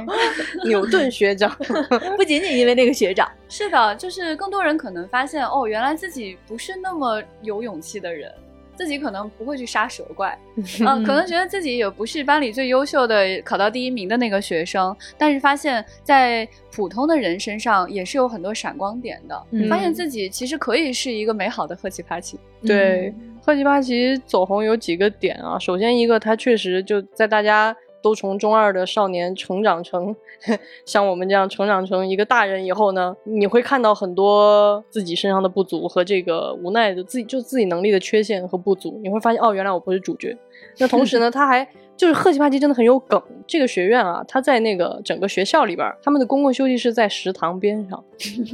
[0.65, 1.49] 牛顿学长，
[2.17, 8.31] 不仅仅因为那个学长，是的，就是更多人可能发现哦，原来自己不是那么有勇气的人，
[8.75, 10.37] 自己可能不会去杀蛇怪，
[10.85, 22.39] 嗯、可能觉得自己也不是班里最优秀的、考到第一名的那个学生，但是发现，在普通的人身上也是有很多闪光点的，嗯发现自己其实可以是一个美好的赫奇帕奇。
[22.65, 25.57] 对，赫奇帕奇走红有几个点啊。
[25.59, 30.15] 首先一个，他确实就在大家都从中二的少年成长成
[30.85, 38.99] 像我们这样成长成一个大人以后呢，你会看到很多自己身上的不足和这个无奈的自己就自己能力的缺陷和不足。
[39.01, 40.37] 你会发现，哦，原来我不是主角。
[40.77, 43.21] 那同时呢， 他还就是赫奇帕奇真的很有梗。
[43.47, 48.03] 这个学院啊，他在那个整个学校里边儿，他们的公共休息室在食堂边上，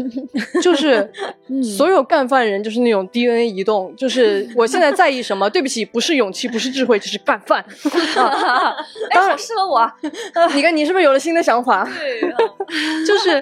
[0.62, 1.10] 就是
[1.47, 5.49] 嗯所有干饭人就是那种 DNA 移动，就是我现在在意什么？
[5.49, 7.63] 对不起，不是勇气，不是智慧，就是干饭。
[8.17, 8.75] 啊、
[9.12, 9.89] 当然适合我。
[10.54, 11.88] 你看你是不是有了新的想法？
[11.97, 12.21] 对，
[13.08, 13.41] 就是，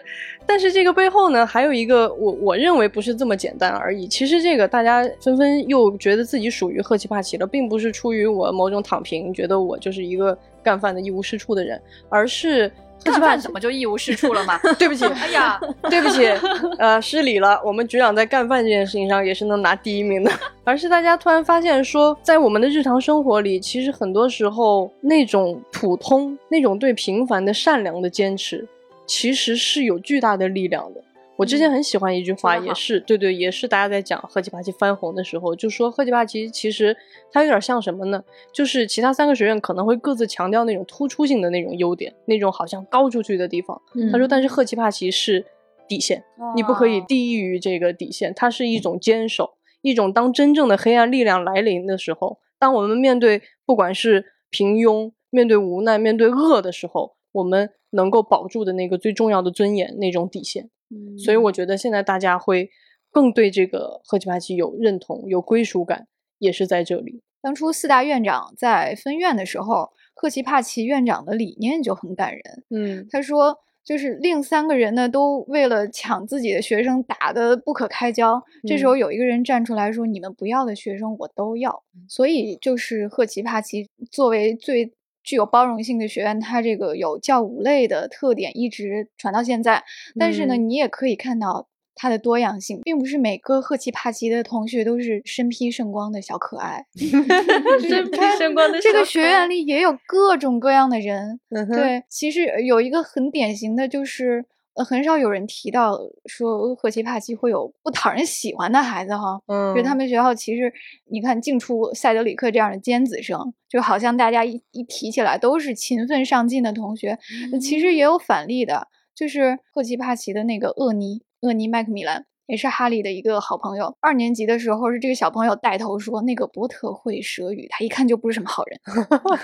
[0.49, 4.07] 但是这个背后呢，还有一个我我认为不是这么简单而已。
[4.07, 12.71] 其实这个大家纷纷又觉得自己属于赫奇帕奇了，并不是出于我某种躺平，觉得我就是一个干饭的一无是处的人，而是
[13.03, 14.57] 干饭怎么就一无是处了嘛？
[14.79, 16.25] 对不起， 哎呀，对不起，
[16.79, 17.61] 呃，失礼了。
[17.63, 20.31] 我们局长在干饭这件事情上也是能拿第一名的，
[20.63, 28.67] 而是大家突然发现说，在我们的日常生活里，其实很多时候那种普通、那种对平凡的善良的坚持，
[29.09, 31.03] 其实是有巨大的力量的。
[31.35, 36.95] 我之前很喜欢一句话，也是对对，也是大家在讲赫奇帕奇翻红的时候，就说赫奇帕奇其实
[37.31, 38.23] 它有点像什么呢？
[38.53, 43.81] 就是其他三个学院可能会各自强调那种突出性的那种优点，那种好像高出去的地方。
[44.11, 45.45] 他说，但是赫奇帕奇是
[45.87, 46.23] 底线，
[46.55, 60.69] 你不可以哦低于这个底线，它是一种坚守，一种当真正的黑暗力量来临的时候，当我们面对不管是平庸、面对无奈、面对恶的时候，我们能够保住的那个最重要的尊严，那种底线。
[60.91, 62.69] 嗯所以我觉得现在大家会
[63.11, 66.07] 更对这个赫奇帕奇有认同、有归属感，
[66.39, 67.21] 也是在这里。
[67.41, 72.63] 当初四大院长在分院的时候，赫奇帕奇院长的理念就很感人。
[72.69, 78.43] 嗯他说，就是另三个人呢，都为了抢自己的学生打得不可开交。
[78.67, 84.91] 这时候有一个人站出来说：“你们不要的学生我都要。”所以就是赫奇帕奇作为最
[85.23, 89.83] 具有包容性的学院，它这个有教五类的特点一直传到现在。
[90.17, 91.67] 但是呢，嗯你也可以看到。
[92.01, 104.45] 它的多样性，并不是每个赫奇帕奇的同学都是身披圣光的小可爱， 身披圣光的这个小可爱学院里也有各种各样的人，嗯，对，其实呃有一个很典型的就是，
[104.79, 109.37] 呃，很少有人提到说赫奇帕奇会有不讨人喜欢的孩子哈。
[109.47, 110.71] 嗯，就是他们学校其实，
[111.11, 117.19] 你看净出塞德里克这样的尖子生，就好像大家一一提起来都是勤奋上进的同学。
[117.51, 122.25] 那其实也有反例的，就是赫奇帕奇的那个厄尼，厄尼麦克米兰。
[122.49, 123.95] 也是哈利的一个好朋友。
[124.01, 128.79] 二年级的时候，是这个小朋友带头说，那个波特会蛇语，他一看就不是什么好人。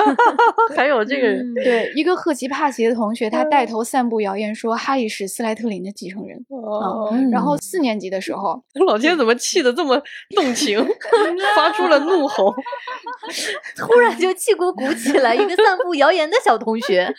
[0.76, 6.44] 还有这个人，对，一个赫奇帕奇的同学，他带头散布谣言说哈利是斯莱特林的继承人。
[6.50, 10.02] 哦哦，嗯然后四年级的时候， 老天怎么气得这么
[10.36, 10.84] 动情，
[11.56, 12.52] 发出了怒吼。
[13.78, 17.14] 突然就气鼓鼓起来，一个散布谣言的小同学。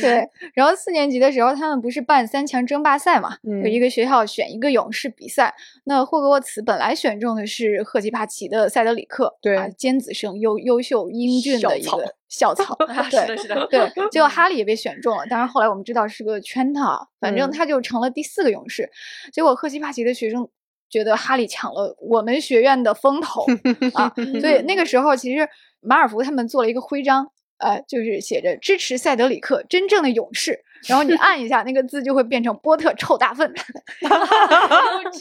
[0.00, 3.36] 对，然后四年级的时候，他们不是办三强争霸赛嘛？
[3.48, 5.54] 嗯有一个学校选一个勇士比赛。
[5.84, 12.76] 那霍格沃茨本来选中的是赫奇帕奇的塞德里克，对啊，尖子生，优优秀英俊的一个校草。
[13.04, 18.90] 是对的，是的，对， 结果哈利也被选中了，当然后来我们知道是个圈套，反正嗯他就成了第四个勇士。
[19.30, 20.48] 结果赫奇帕奇的学生
[20.88, 23.44] 觉得哈利抢了我们学院的风头
[23.92, 25.46] 啊，所以那个时候其实
[25.80, 30.64] 马尔福他们做了一个徽章，呃，就是写着支持塞德里克，真正的勇士。
[30.86, 33.50] 然后你按一下那个字，就会变成波特臭大粪。
[34.02, 35.20] 幼稚。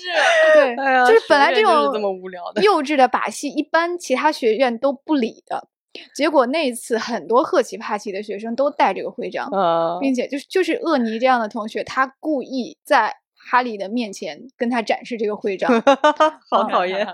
[0.54, 2.62] 对，哎，就是本来这种学院就是这么无聊的。
[2.62, 5.68] 幼稚的把戏，一般其他学院都不理的。
[6.14, 13.16] 结果那一次，很多赫奇帕奇的学生都带这个徽章，呃，并且就是就是厄尼这样的同学，他故意在
[13.50, 15.72] 哈利的面前跟他展示这个徽章，
[16.52, 17.08] 好讨厌。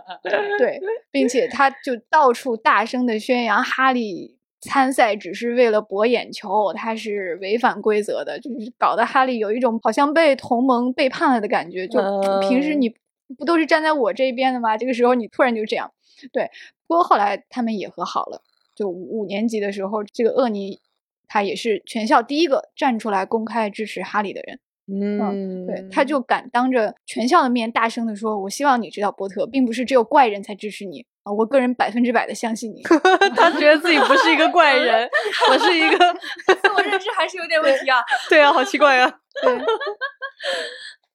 [0.58, 11.88] 对， 并且他就到处大声的宣扬哈利参赛只是为了博眼球，他是违反规则的，就是搞得哈利有一种好像被同盟背叛了的感觉。
[11.88, 11.99] 就
[12.41, 12.95] 平时嗯你
[13.38, 14.78] 不都是站在我这边的吗？
[14.78, 15.91] 这个时候你突然就这样，
[16.32, 16.49] 对。
[16.88, 18.41] 不过后来他们也和好了，
[18.76, 20.80] 就五五年级的时候，这个厄尼
[21.28, 24.60] 他也是全校第一个站出来公开支持哈利的人。
[24.86, 32.81] 嗯，对，他就敢当着全校的面大声的说：“我希望你知道，波特，并不是只有怪人才支持你啊，我个人百分之百的相信你。
[33.36, 35.09] 他觉得自己不是一个怪人，
[35.49, 35.97] 我是一个，
[36.62, 38.01] 自我认知还是有点问题啊。
[38.29, 39.12] 对啊，好奇怪啊。
[39.41, 39.57] 对，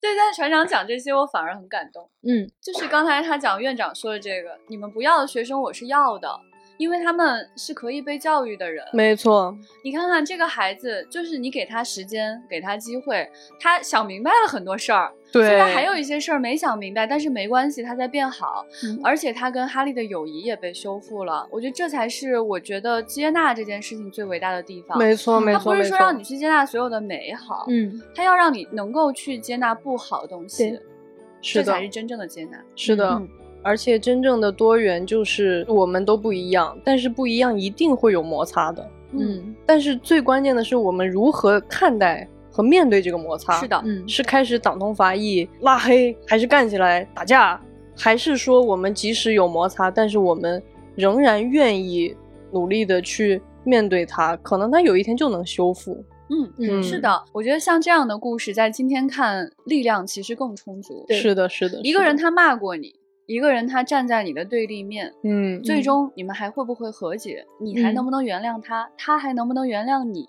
[0.01, 2.09] 对，但是船长讲这些，我反而很感动。
[2.23, 6.29] 嗯，就是刚才他讲院长说的这个，你们不要的学生我是要的，
[6.79, 8.83] 因为他们是可以被教育的人。
[8.95, 13.29] 没错，你看看这个孩子，就是你给他时间，给他机会，
[13.61, 15.13] 他想明白了很多事儿。
[15.31, 21.47] 对，现在还有一些事儿没想明白，但是没关系，他在变好，嗯而且他跟哈利的友谊也被修复了。
[21.51, 24.97] 我觉得这才是我觉得接纳这件事情最伟大的地方。
[24.97, 25.83] 没错，没错，他不。
[25.83, 30.79] 是说让你去接纳所有的美好，嗯，他要让你能够去接纳不好的东西，
[31.43, 32.59] 是的这才是真正的接纳。
[32.75, 33.29] 是的，嗯
[33.69, 38.91] 而且真正的多元就是我们都不一样，但是不一样一定会有摩擦的。
[39.13, 43.61] 嗯但是最关键的是我们如何看待和面对这个摩擦。
[43.61, 47.61] 是的，嗯，是开始党同伐异、拉黑，还是干起来打架，
[47.95, 50.63] 还是说我们即使有摩擦，但是我们
[50.95, 52.17] 仍然愿意
[52.51, 56.03] 努力的去面对它，可能它有一天就能修复。
[56.31, 61.07] 嗯嗯是的，我觉得像这样的故事，在今天看力量其实更充足。
[61.11, 62.95] 是的，是的，一个人他骂过你，
[63.29, 67.45] 一个人他站在你的对立面，嗯，最终你们还会不会和解？
[67.61, 68.89] 你还嗯能不能原谅他？
[68.97, 70.27] 他还能不能原谅你？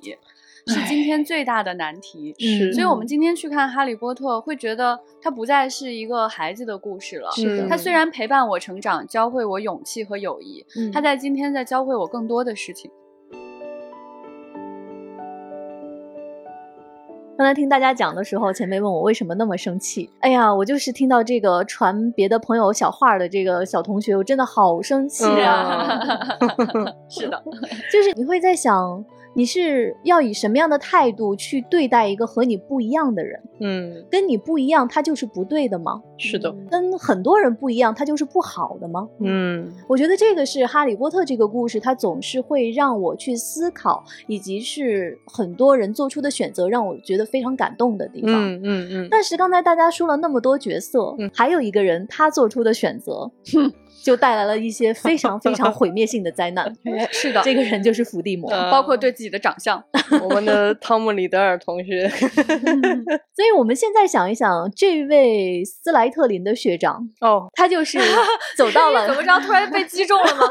[0.67, 2.35] 是今天最大的难题。
[2.38, 7.31] 是所以，我们今天去看《哈利波特》，会觉得它不再是一个孩子的故事了。
[7.31, 12.91] 是的它虽然陪伴我成长，教会我勇气和友谊，嗯它在今天在教会我更多的事情。
[17.39, 20.10] 刚才听大家讲的时候，前辈问我为什么那么生气。
[20.19, 25.88] 哎呀，我就是听到这个传别的朋友小话的这个小同学，我真的好生气啊！
[27.08, 27.41] 是的，
[27.89, 29.02] 就是你会在想，
[29.33, 33.41] 你是要以什么样的态度去对待一个和你不一样的人？
[33.61, 36.01] 嗯，跟你不一样，他就是不对的吗？
[36.17, 39.07] 是的，跟很多人不一样，他就是不好的吗？
[39.21, 48.33] 嗯，我觉得这个是《哈利波特》这个故事，它总是会让我去思考，以及是很多人做出的选择，让我觉得非常感动的地方。
[48.33, 53.29] 嗯嗯嗯，但是刚才大家说了那么多角色，嗯还有一个人他做出的选择，
[54.03, 56.65] 就带来了一些非常非常毁灭性的灾难。
[56.97, 58.49] 哎是的，这个人就是伏地魔。
[58.51, 59.83] 呃包括对自己的长相。
[60.23, 67.99] 我们的汤姆·里德尔同学，所以我们现在想一想，这位斯莱特林的学长，哦，他就是
[68.57, 70.47] 走到了 怎么着，突然被击中了吗？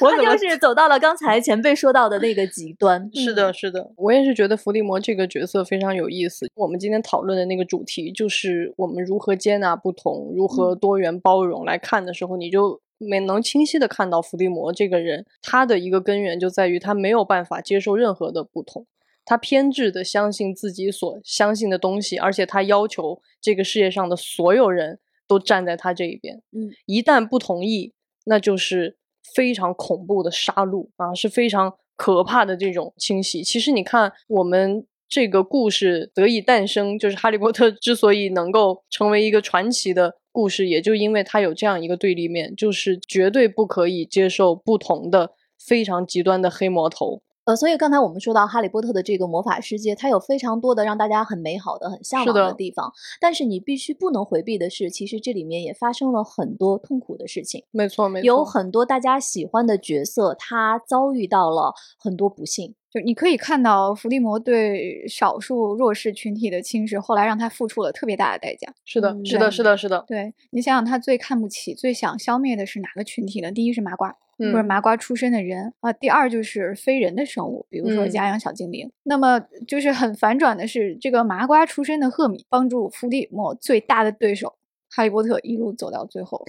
[0.00, 3.10] 他就是走到了刚才前辈说到的那个极端。
[3.14, 6.50] 是的，是的，我也是觉得伏地魔这个角色非常有意思。
[6.54, 11.64] 我们今天讨论的那个主题就是我们如何接纳不同，如何多元包容。
[11.64, 18.86] 来看的时候，你就没能清晰的看到伏地魔这个人，他的一个根源就在于他没有办法接受任何的不同。
[19.24, 26.42] 他偏执的相信自己所相信的东西，而且他要求这个世界上的所有人都站在他这一边。
[26.52, 27.92] 嗯，一旦不同意，
[28.24, 28.96] 那就是
[29.34, 33.42] 非常恐怖的杀戮啊，是非常可怕的这种清洗。
[33.42, 47.22] 其实你看，我们这个故事得以诞生，就是哈利波特之所以能够成为一个传奇的故事，也就因为它有这样一个对立面，就是绝对不可以接受不同的非常极端的黑魔头。
[47.48, 52.92] 呃，所以刚才我们说到哈利波特的这个魔法世界，它有非常多的让大家很美好的、很向往的的地方，
[53.22, 57.64] 但是你必须不能回避的是，其实这里面也发生了很多痛苦的事情。
[57.70, 62.74] 没错没错，有很多大家喜欢的角色，他遭遇到了很多不幸。
[62.90, 68.70] 就你可以看到伏地魔对少数弱势群体的轻视，后来让他付出了特别大的代价。
[68.84, 73.50] 是的嗯是的是的是的，对你想想，他最看不起、最想消灭的是哪个群体呢？
[73.50, 78.90] 第一是麻瓜，嗯或者麻瓜出身的人啊；第二就是非人的生物，比如说嗯家养小精灵。
[79.02, 84.54] 那么就是很反转的是，这个麻瓜出身的赫敏帮助伏地魔最大的对手。
[84.90, 86.42] 哈利波特一路走到最后，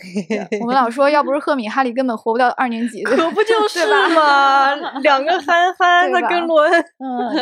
[0.61, 3.03] 我们老说要不是赫敏，哈利根本活不到二年级。
[3.03, 7.35] 可不就是对吧嘛， 两个憨憨，对吧他跟伦，嗯，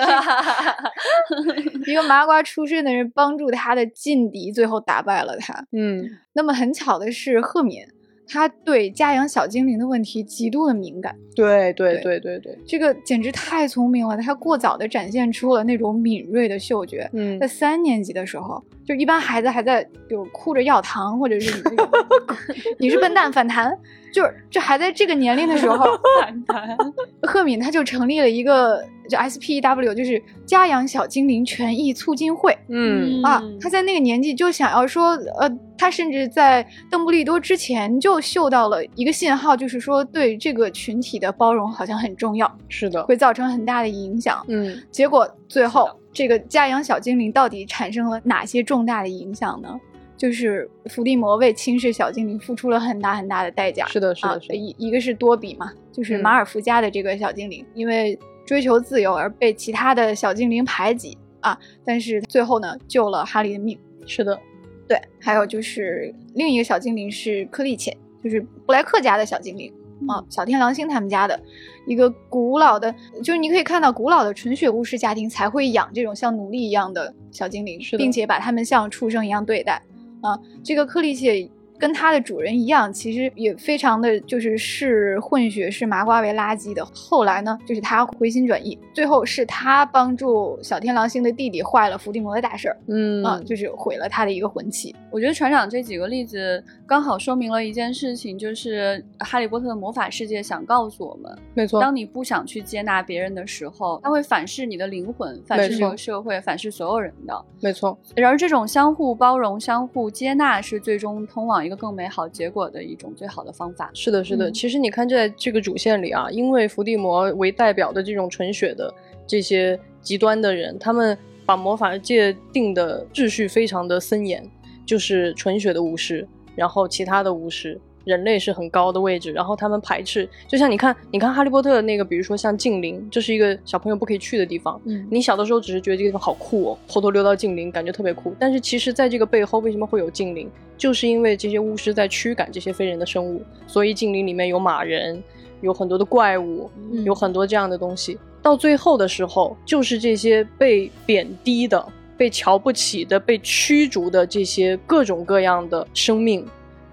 [1.86, 5.54] 这 一个麻瓜出身的人帮助他的劲敌，最后打败了他。
[5.72, 7.80] 嗯，那么很巧的是，赫敏
[8.28, 14.18] 他对家养小精灵的问题极度的敏感，对对对对对对，这个简直太聪明了。
[14.18, 17.10] 他过早的展现出了那种敏锐的嗅觉。
[17.14, 21.90] 嗯在三年级的时候，就一般孩子还在比如哭着要糖，或者是那种
[22.78, 23.72] 你是笨蛋反弹，
[24.14, 25.86] 就是就还在这个年龄的时候，
[26.22, 26.78] 反弹。
[27.22, 32.58] 赫敏他就成立了一个就 SPEW，就是家养小精灵权益促进会。
[32.70, 44.43] 嗯啊，他在那个年纪就想要说，呃，他甚至在邓布利多之前就嗅到了一个信号，就是说对这个群体的包容好像很重要，是的，会造成很大的影响。
[44.47, 49.80] 嗯结果最后这个家养小精灵到底产生了哪些重大的影响呢？
[50.18, 53.86] 就是伏地魔为轻视小精灵付出了很大很大的代价。
[53.86, 58.18] 是的是啊的，是的，一一个是多比嘛，就是嗯马尔福家的这个小精灵，因为
[58.48, 63.78] 追求自由而被其他的小精灵排挤啊，但是最后呢救了哈利的命。
[64.06, 64.39] 是的，
[64.88, 69.70] 对，还有就是另一个小精灵是克利切，就是布莱克家的小精灵
[70.08, 71.38] 啊，小天狼星他们家的
[71.86, 79.82] 一个古老的，就是你可以看到古老的纯血巫师家庭才会养这种像奴隶一样的小精灵是，的并且把他们像畜生一样对待
[80.22, 80.39] 啊。
[80.64, 86.84] 这个克利切跟它的主人一样，其实也非常的就是视混血视麻瓜为垃圾的。
[86.94, 92.78] 后来呢，就是他回心转意，最后是他帮助小天狼星的弟弟坏了伏地魔的大事儿。
[92.88, 94.96] 嗯啊，就是毁了他的一个魂器。
[95.12, 107.46] 我觉得船长这几个例子刚好说明了一件事情，就是《哈利波特》的魔法世界想告诉我们，没错，当你不想去接纳别人的时候，他会反噬你的灵魂，反噬这个社会，反噬所有人的。
[107.62, 113.91] 没错，然而，这种相互包容、相互接纳，是最终通往一个更美好结果的一种最好的方法。
[113.93, 114.49] 是的，是的。
[114.49, 118.91] 嗯其实你看，在这个主线里啊，因为伏地魔为代表的这种纯血的
[119.28, 121.15] 这些极端的人，他们
[121.45, 124.43] 把魔法界定的秩序非常的森严，
[124.86, 127.80] 就是纯血的巫师，然后其他的巫师。
[128.08, 134.80] 人类是很高的位置，然后他们排斥，就像你看，你看哈利波特那个，比如说像禁灵，这是一个小朋友不可以去的地方。
[134.86, 138.34] 嗯你小的时候只是觉得这个地方好酷哦，偷偷溜到禁灵，感觉特别酷。
[138.39, 140.49] 但是其实，在这个背后，为什么会有禁灵？
[140.78, 145.22] 就是因为这些巫师在驱赶这些非人的生物，所以禁灵里面有马人，
[145.60, 148.18] 有很多的怪物，嗯有很多这样的东西。
[148.41, 151.86] 到最后的时候，就是这些被贬低的、
[152.16, 156.45] 被瞧不起的、被驱逐的这些各种各样的生命。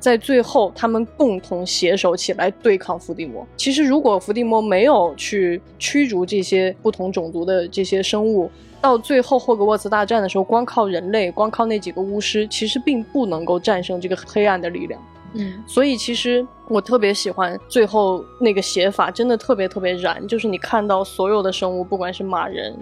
[0.05, 3.47] 在最后，他们共同携手起来对抗伏地魔。
[3.57, 8.51] 其实，如果伏地魔没有去驱逐这些不同种族的这些生物，
[8.83, 15.01] 到最后霍格沃茨大战的时候，光靠人类，光靠那几个巫师，其实并不能够战胜这个黑暗的力量。
[15.37, 20.29] 嗯所以其实我特别喜欢最后那个写法，真的特别特别燃。
[20.29, 22.77] 就是你看到所有的生物，不管是马人，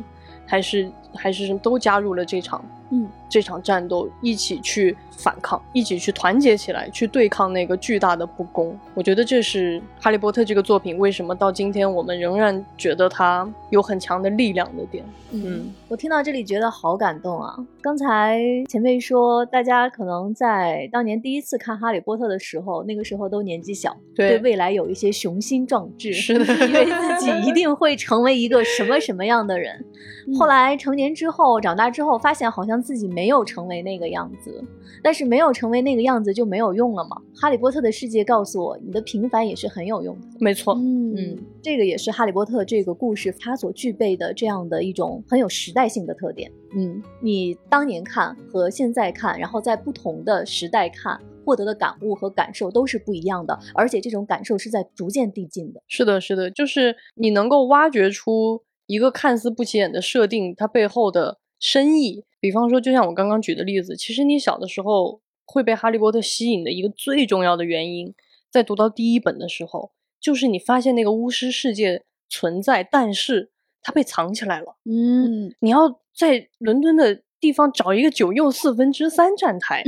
[0.45, 8.79] 还是还是什么，都加入了这场嗯这场战斗，一起去反抗，一起去团结起来，去对抗那个巨大的不公。
[8.95, 15.03] 我觉得这是《哈利波特》这个作品为什么到今天我们仍然觉得它有很强的力量的点。
[15.31, 17.57] 嗯，我听到这里觉得好感动啊！
[17.81, 18.39] 刚才
[18.69, 29.83] 前辈说，大家可能在当年第一次看《哈利波特》的时候，那个时候都年纪小，对未来有一些雄心壮志，是的以为自己一定会成为一个什么什么样的人。
[30.39, 34.63] 后来成年之后，长大之后，发现好像自己没有成为那个样子，
[35.03, 37.17] 但是没有成为那个样子就没有用了嘛。
[37.35, 40.27] 哈利波特的世界告诉我，你的平凡也是很有用的。
[40.39, 46.53] 没错，嗯，这个也是《哈利波特》这个故事它所具备的这样的一种很有时代性的特点。
[46.77, 55.83] 嗯，你当年看和现在看，然后在不同的时代看，获得的感悟和感受都是不一样的，而且这种感受是在逐渐递进的。
[55.89, 62.24] 是的，是的，就是你能够挖掘出一个看似不起眼的设定，它背后的深意。
[62.38, 68.12] 比方说，就像我刚刚举的例子，其实你小的时候会被哈利波特吸引的一个最重要的原因，
[68.51, 74.76] 在读到第一本的时候，就是你发现那个巫师世界存在，但是它被藏起来了。
[74.84, 79.84] 嗯，嗯，你要在伦敦的地方找一个九又四分之三站台，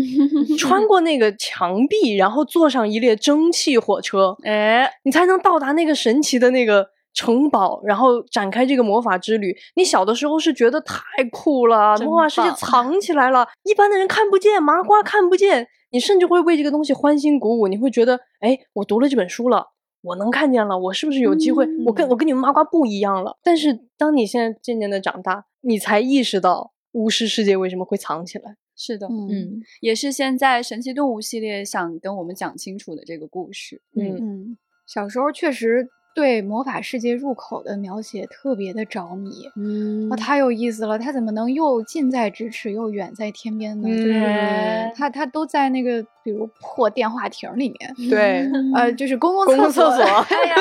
[0.59, 9.57] 穿过那个墙壁，然后坐上一列蒸汽火车， 哎，你才能到达那个神奇的那个城堡，然后展开这个魔法之旅。
[9.77, 17.69] 你小的时候是觉得太酷了，魔法世界藏起来了，一般的人看不见，麻瓜看不见，你甚至会为这个东西欢欣鼓舞。
[17.69, 19.69] 你会觉得，哎，我读了这本书了。
[20.03, 21.67] 我能看见了，我是不是有机会？
[21.87, 23.39] 我跟嗯我跟你们麻瓜不一样了。
[23.43, 28.57] 但是当你现在渐渐的长大，你才意识到巫师世界为什么会藏起来。
[28.77, 33.81] 是的，嗯嗯也是现在神奇动物系列想跟我们讲清楚的这个故事。
[33.97, 39.51] 嗯嗯，小时候确实对魔法世界入口的描写特别的着迷。
[39.57, 40.99] 嗯啊，太有意思了！
[40.99, 43.89] 他怎么能又近在咫尺又远在天边呢？
[43.89, 50.57] 就是嗯他他都在那个比如破电话亭里面， 对，呃， 就是公共公共厕厕所哎呀，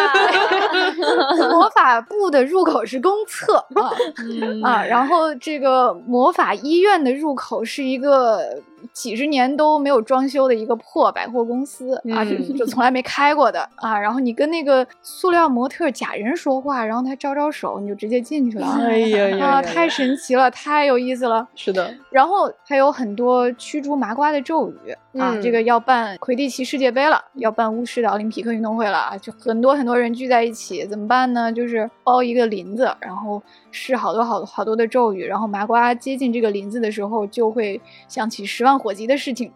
[1.52, 3.92] 魔法部的入口是公厕啊
[4.28, 13.98] 嗯啊，然后这个魔法医院的入口是一个几十年都没有装修的一个破百货公司啊，就嗯就从来没开过的啊。
[13.98, 18.68] 然后你跟那个塑料模特假人说话，然后他招招手，你就直接进去了。
[18.68, 21.48] 哎呀呀太神奇了，太有意思了。
[21.56, 31.52] 是的，然后还有很多驱逐麻瓜的咒语啊，嗯这个要办魁地奇世界杯了，要办巫师的奥林匹克运动会了啊，就很多很多人聚在一起，怎么办呢？
[31.52, 33.42] 就是包一个林子，然后
[33.74, 39.52] 是好多好好多的咒语，然后麻瓜接近这个林子的时候，就会想起十万火急的事情。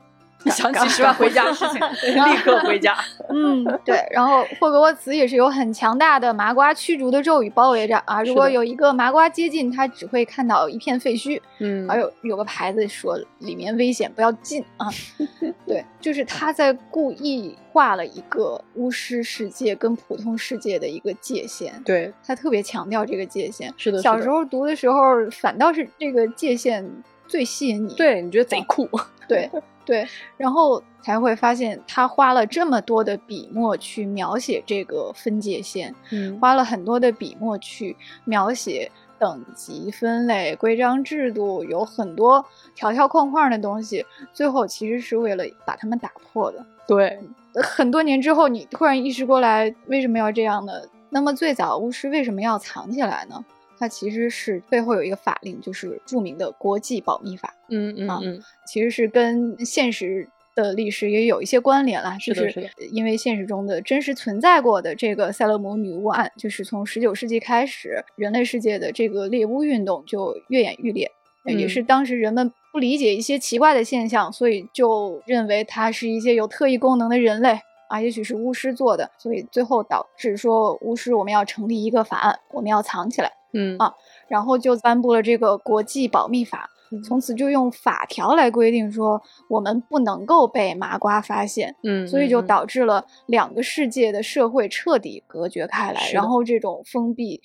[0.51, 1.79] 想起十万回家的事情，
[2.25, 2.95] 立刻回家。
[3.29, 4.01] 嗯，对。
[4.11, 11.41] 然后霍格沃茨也是有很强大的麻瓜驱逐的咒语包围着啊，如果有一个麻瓜接近，他只会看到一片废墟。
[11.59, 14.87] 嗯还有有个牌子说里面危险，不要进啊。
[15.65, 23.73] 对，就是他在故意画了一个巫师世界跟普通世界的一个界限，对，他特别强调这个界限。
[23.75, 26.87] 是的，是的小时候读的时候，反倒是这个界限
[27.27, 27.93] 最吸引你。
[27.95, 28.87] 对，你觉得贼酷。
[29.27, 29.49] 对
[29.87, 46.65] 对，然后才会发现他花了这么多的笔墨去描写这个分界线，嗯花了很多的笔墨去描写等级分类、规章制度，有很多条条框框的东西，最后其实是为了把它们打破的。
[46.85, 47.17] 对，
[47.53, 50.73] 呃很多年之后，你突然意识过来为什么要这样呢？
[51.09, 53.45] 那么最早巫师为什么要藏起来呢？
[53.79, 57.49] 它其实是背后有一个法令，就是著名的国际保密法。
[57.49, 71.11] 啊嗯嗯嗯，其实是跟现实的历史也有一些关联啦，就是因为现实中的真实存在过的这个塞勒姆女巫案，就是从十九世纪开始，人类世界的这个猎巫运动就越演愈烈，
[71.45, 77.59] 呃也嗯是当时人们不理解一些奇怪的现象，所以就认为它是一些有特异功能的人类。
[77.89, 83.31] 啊，也许是巫师做的，所以最后导致说巫师我们要成立一个法案，我们要藏起来。
[83.53, 83.77] 嗯。
[83.77, 83.93] 啊
[84.27, 87.01] 然后就颁布了这个国际保密法，嗯。
[87.03, 97.41] 从此就用法条来规定说我们不能够被麻瓜发现，嗯，所以就嗯导致了两个世界的社会彻底隔绝开来，然后这种封闭、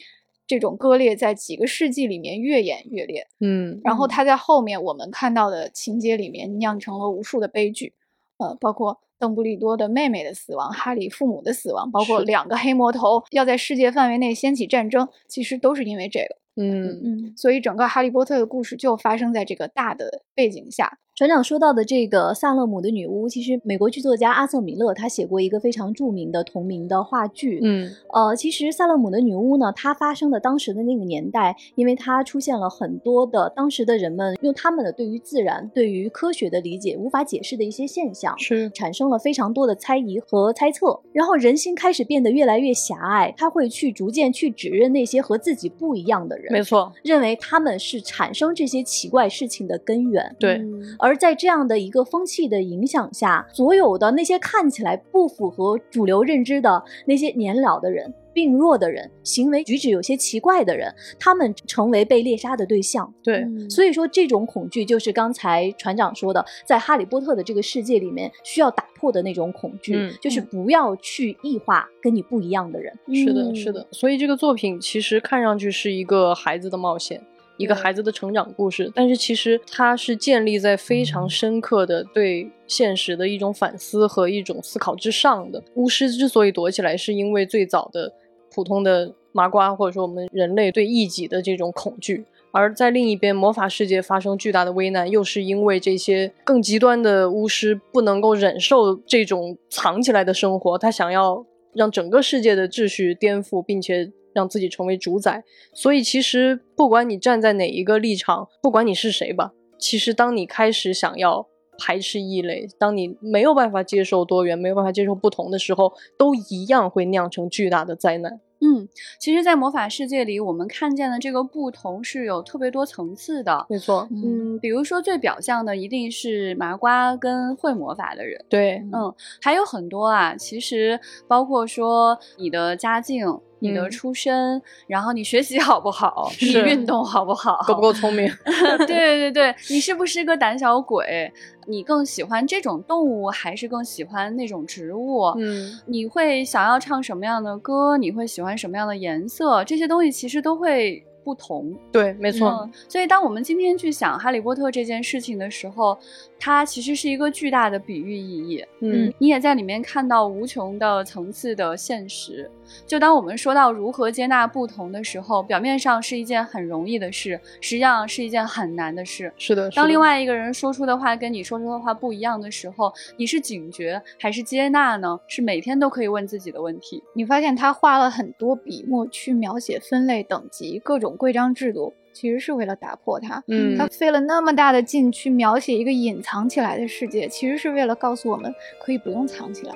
[0.47, 3.81] 这种割裂在几个世纪里面越演越烈，嗯。
[3.85, 7.95] 然后它在后面我们看到的情节里面酿成了无数的悲剧，
[8.39, 8.99] 呃，包括。
[9.23, 16.37] 邓布利多的妹妹的死亡，哈利父母的死亡，包括两个黑魔头要在世界范围内掀起战争，其实都是因为这个。
[16.57, 20.99] 嗯嗯，所以整个《哈利波特》的故事就发生在这个大的背景下。
[21.15, 27.61] 船长说到的这个萨勒姆的女巫，其实美国剧作家阿瑟·米勒他写过一个非常著名的同名的话剧。
[27.63, 50.35] 嗯呃，其实萨勒姆的女巫呢，它发生的当时的那个年代，因为它出现了很多的当时的人们用他们的对于自然、对于科学的理解无法解释的一些现象，是产生了非常多的猜疑和猜测，然后人心开始变得越来越狭隘，他会去逐渐去指认那些和自己不一样的人，没错，认为他们是产生这些奇怪事情的根源。
[50.41, 63.13] 对，嗯而在这样的一个风气的影响下，所有的那些看起来不符合主流认知的那些年老的人、病弱的人、行为举止有些奇怪的人，他们成为被猎杀的对象。
[63.21, 72.97] 对，嗯所以说，这种恐惧就是刚才船长说的，在哈利波特的这个世界里面需要打破的那种恐惧，嗯就是不要去异化跟你不一样的人。
[73.13, 73.85] 是的，是的。
[73.91, 77.21] 所以这个作品其实看上去是一个孩子的冒险。
[77.63, 85.63] 一个孩子的成长故事，但是其实它是建立在非常深刻的对现实的一种反思和一种思考之上的。
[85.75, 88.13] 巫师之所以躲起来，是因为最早的
[88.53, 105.45] 普通的麻瓜或者说我们人类对异己的这种恐惧，而在另一边，魔法世界发生巨大的危难，又是因为这些更极端的巫师不能够忍受这种藏起来的生活，他想要让整个世界的秩序颠覆，并且让自己成为主宰。
[105.73, 111.47] 所以，其实不管你站在哪一个立场，不管你是谁吧，其实当你开始想要
[111.79, 118.41] 排斥异类，当你没有办法接受多元，没有办法接受不同的时候，都一样会酿成巨大的灾难。
[118.65, 123.67] 嗯，其实，在魔法世界里，我们看见的这个不同是有特别多层次的。
[123.69, 133.27] 没错，嗯，比如说最表象的一定是麻瓜跟会魔法的人，对，嗯，还有很多啊，其实包括说你的家境。
[133.63, 136.31] 你的出身，然后你学习好不好？
[136.41, 137.63] 你运动好不好？
[137.67, 138.29] 够不够聪明？
[138.87, 141.33] 对对对，你是不是个胆小鬼？
[141.67, 145.27] 你更喜欢这种动物，还是更喜欢那种植物？
[145.39, 147.97] 嗯，你会想要唱什么样的歌？
[147.97, 149.63] 你会喜欢什么样的颜色？
[149.65, 151.05] 这些东西其实都会。
[151.25, 152.69] 不同，对，没错。
[152.89, 155.97] 所以，当我们今天去想《哈利波特》这件事情的时候，
[156.45, 158.65] 它其实是一个巨大的比喻意义。
[158.81, 162.51] 嗯，你也在里面看到无穷的层次的现实。
[162.85, 169.33] 就当我们说到如何接纳不同的时候，表面上是一件很容易的事，实际上是一件很难的事。
[169.39, 169.71] 是的。
[169.71, 175.17] 当另外一个人说出的话跟你说出的话不一样的时候，你是警觉还是接纳呢？
[175.29, 177.01] 是每天都可以问自己的问题。
[177.15, 181.13] 你发现他花了很多笔墨去描写分类等级各种。
[181.17, 189.75] 规章制度其实是为了打破它，嗯，他费了那么大的劲去描写一个隐藏起来的世界，其实是为了告诉我们可以不用藏起来。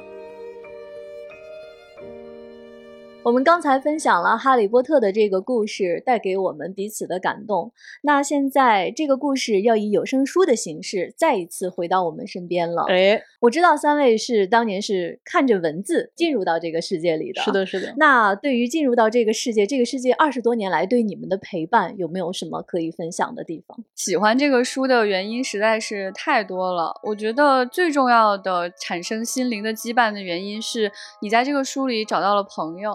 [3.26, 7.72] 我们刚才分享了《哈利波特》的这个故事带给我们彼此的感动，
[8.02, 12.84] 那现在这个故事要以有声书的形式再一次回到我们身边了。
[12.88, 17.42] 哎，我知道三位是当年是看着文字进入到这个世界里的。
[17.42, 17.92] 是的，是的。
[17.96, 23.76] 那对于进入到这个世界，这个世界二十多年来对你们的陪伴，有没有什么可以分享的地方？
[23.96, 27.00] 喜欢这个书的原因实在是太多了。
[27.02, 32.92] 我觉得最重要的产生心灵的羁绊的原因是你在这个书里找到了朋友。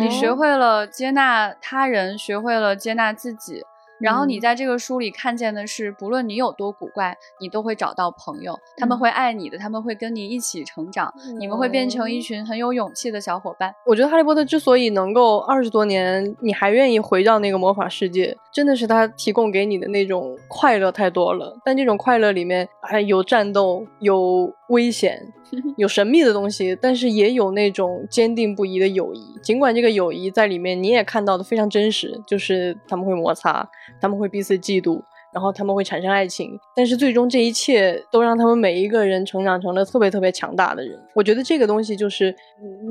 [0.00, 3.62] 你学会了接纳他人，学会了接纳自己。
[4.00, 13.74] 然后你在这个书里看见的是，不论你有多古怪，你都会找到朋友，他们会爱你的，他们会跟你一起成长，你们会变成一群很有勇气的小伙伴。
[13.84, 21.58] 我觉得哈利波特之所以能够二十多年，你还愿意回到那个魔法世界，真的是他提供给你的那种快乐太多了。
[21.64, 25.20] 但这种快乐里面还有战斗，有危险，
[25.76, 29.38] 有神秘的东西，但是也有那种坚定不移的友谊。
[29.42, 33.68] 尽管这个友谊在里面你也看到的非常真实，就是他们会摩擦。
[34.00, 40.98] 他们会彼此嫉妒，然后他们会产生爱情，但是最终这一切都让他们每一个人成长成了特别特别强大的人。
[41.14, 42.34] 我觉得这个东西就是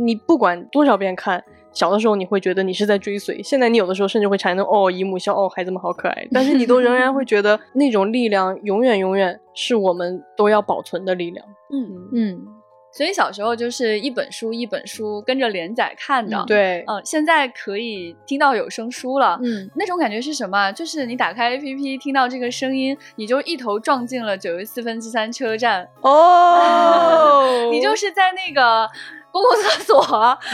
[0.03, 1.43] 你不管多少遍看，
[1.77, 11.45] 小的时候你会觉得你是在追随，现在你有的时候甚至会产生哦姨母笑哦孩子们好可爱，但是你都仍然会觉得那种力量永远永远是我们都要保存的力量。
[11.71, 12.47] 嗯嗯。
[12.89, 20.71] 所以小时候就是一本书一本书跟着连载看的，对，嗯，现在可以听到有声书了，嗯，那种感觉是什么？
[20.71, 28.89] 就是你打开 APP 听到这个声音，你就一头撞进了九十四分之三车站哦， 你就是在那个。
[29.37, 30.01] 公共厕所，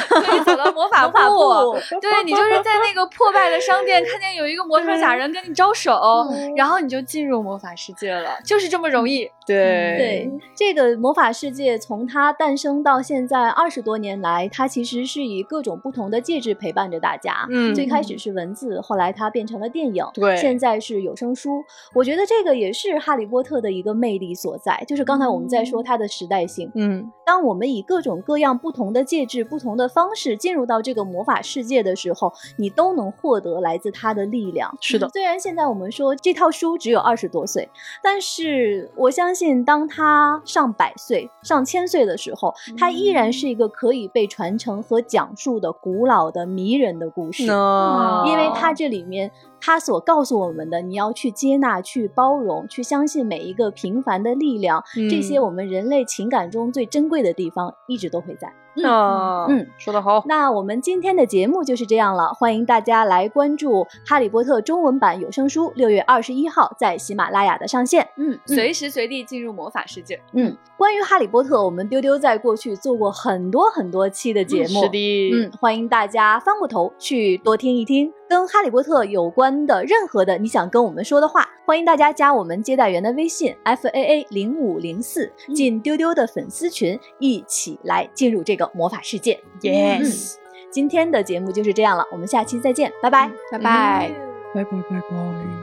[0.09, 6.27] 可以走到魔法部，对你就是在那个破败的商店看见有一个模特假人跟你招手，
[6.57, 9.29] 然后你就进入魔法世界了，就是这么容易。
[9.45, 17.45] 对对，这个魔法世界从它诞生到现在二十多年来，它其实是以各种不同的介质陪伴着大家。
[17.49, 21.63] 嗯，最开始是文字，后来它变成了电影，对，现在是有声书。
[21.93, 26.71] 我觉得这个也是哈利波特的一个魅力所在，就是刚才我们在说它的时代性。
[26.75, 34.75] 嗯，当我们以各种各样不同的介质、不同的方式进入到这个魔法世界的时候，你都能获得来自它的力量。
[34.79, 37.69] 是的，虽然现在我们说这套书只有二十多岁，
[38.01, 47.43] 但是我相信，当他上百岁、上千岁的时候，他依然是一个可以被传承和讲述的古老的、迷人的故事。
[47.43, 49.31] 因为他这里面。
[49.65, 58.53] 他所告诉我们的，你要去接纳、去包容、去相信每一个平凡的力量，这些我们人类情感中最珍贵的地方，一直都会在。
[58.75, 60.23] 嗯嗯，说得好。
[60.25, 68.07] 那我们今天的节目就是这样了，欢迎大家来关注《哈利波特》中文版有声书，六月二十一号在喜马拉雅的上线。
[68.17, 70.19] 嗯，随时随地进入魔法世界。
[70.33, 74.83] 嗯，关于《哈利波特》，我们丢丢在过去做过很多很多期的节目。
[74.83, 75.31] 是的。
[75.33, 88.63] 嗯，欢迎大家翻过头去多听一听，跟《哈利波特》有关的任何的你想跟我们说的话，欢迎大家加我们接待员的微信 f a a 零五零四，进丢丢的粉丝群，一起来进入这个。
[88.73, 90.33] 魔法世界，yes，
[90.71, 94.11] 今天的节目就是这样了，我们下期再见，拜拜，拜拜，
[94.55, 95.62] 拜拜拜拜。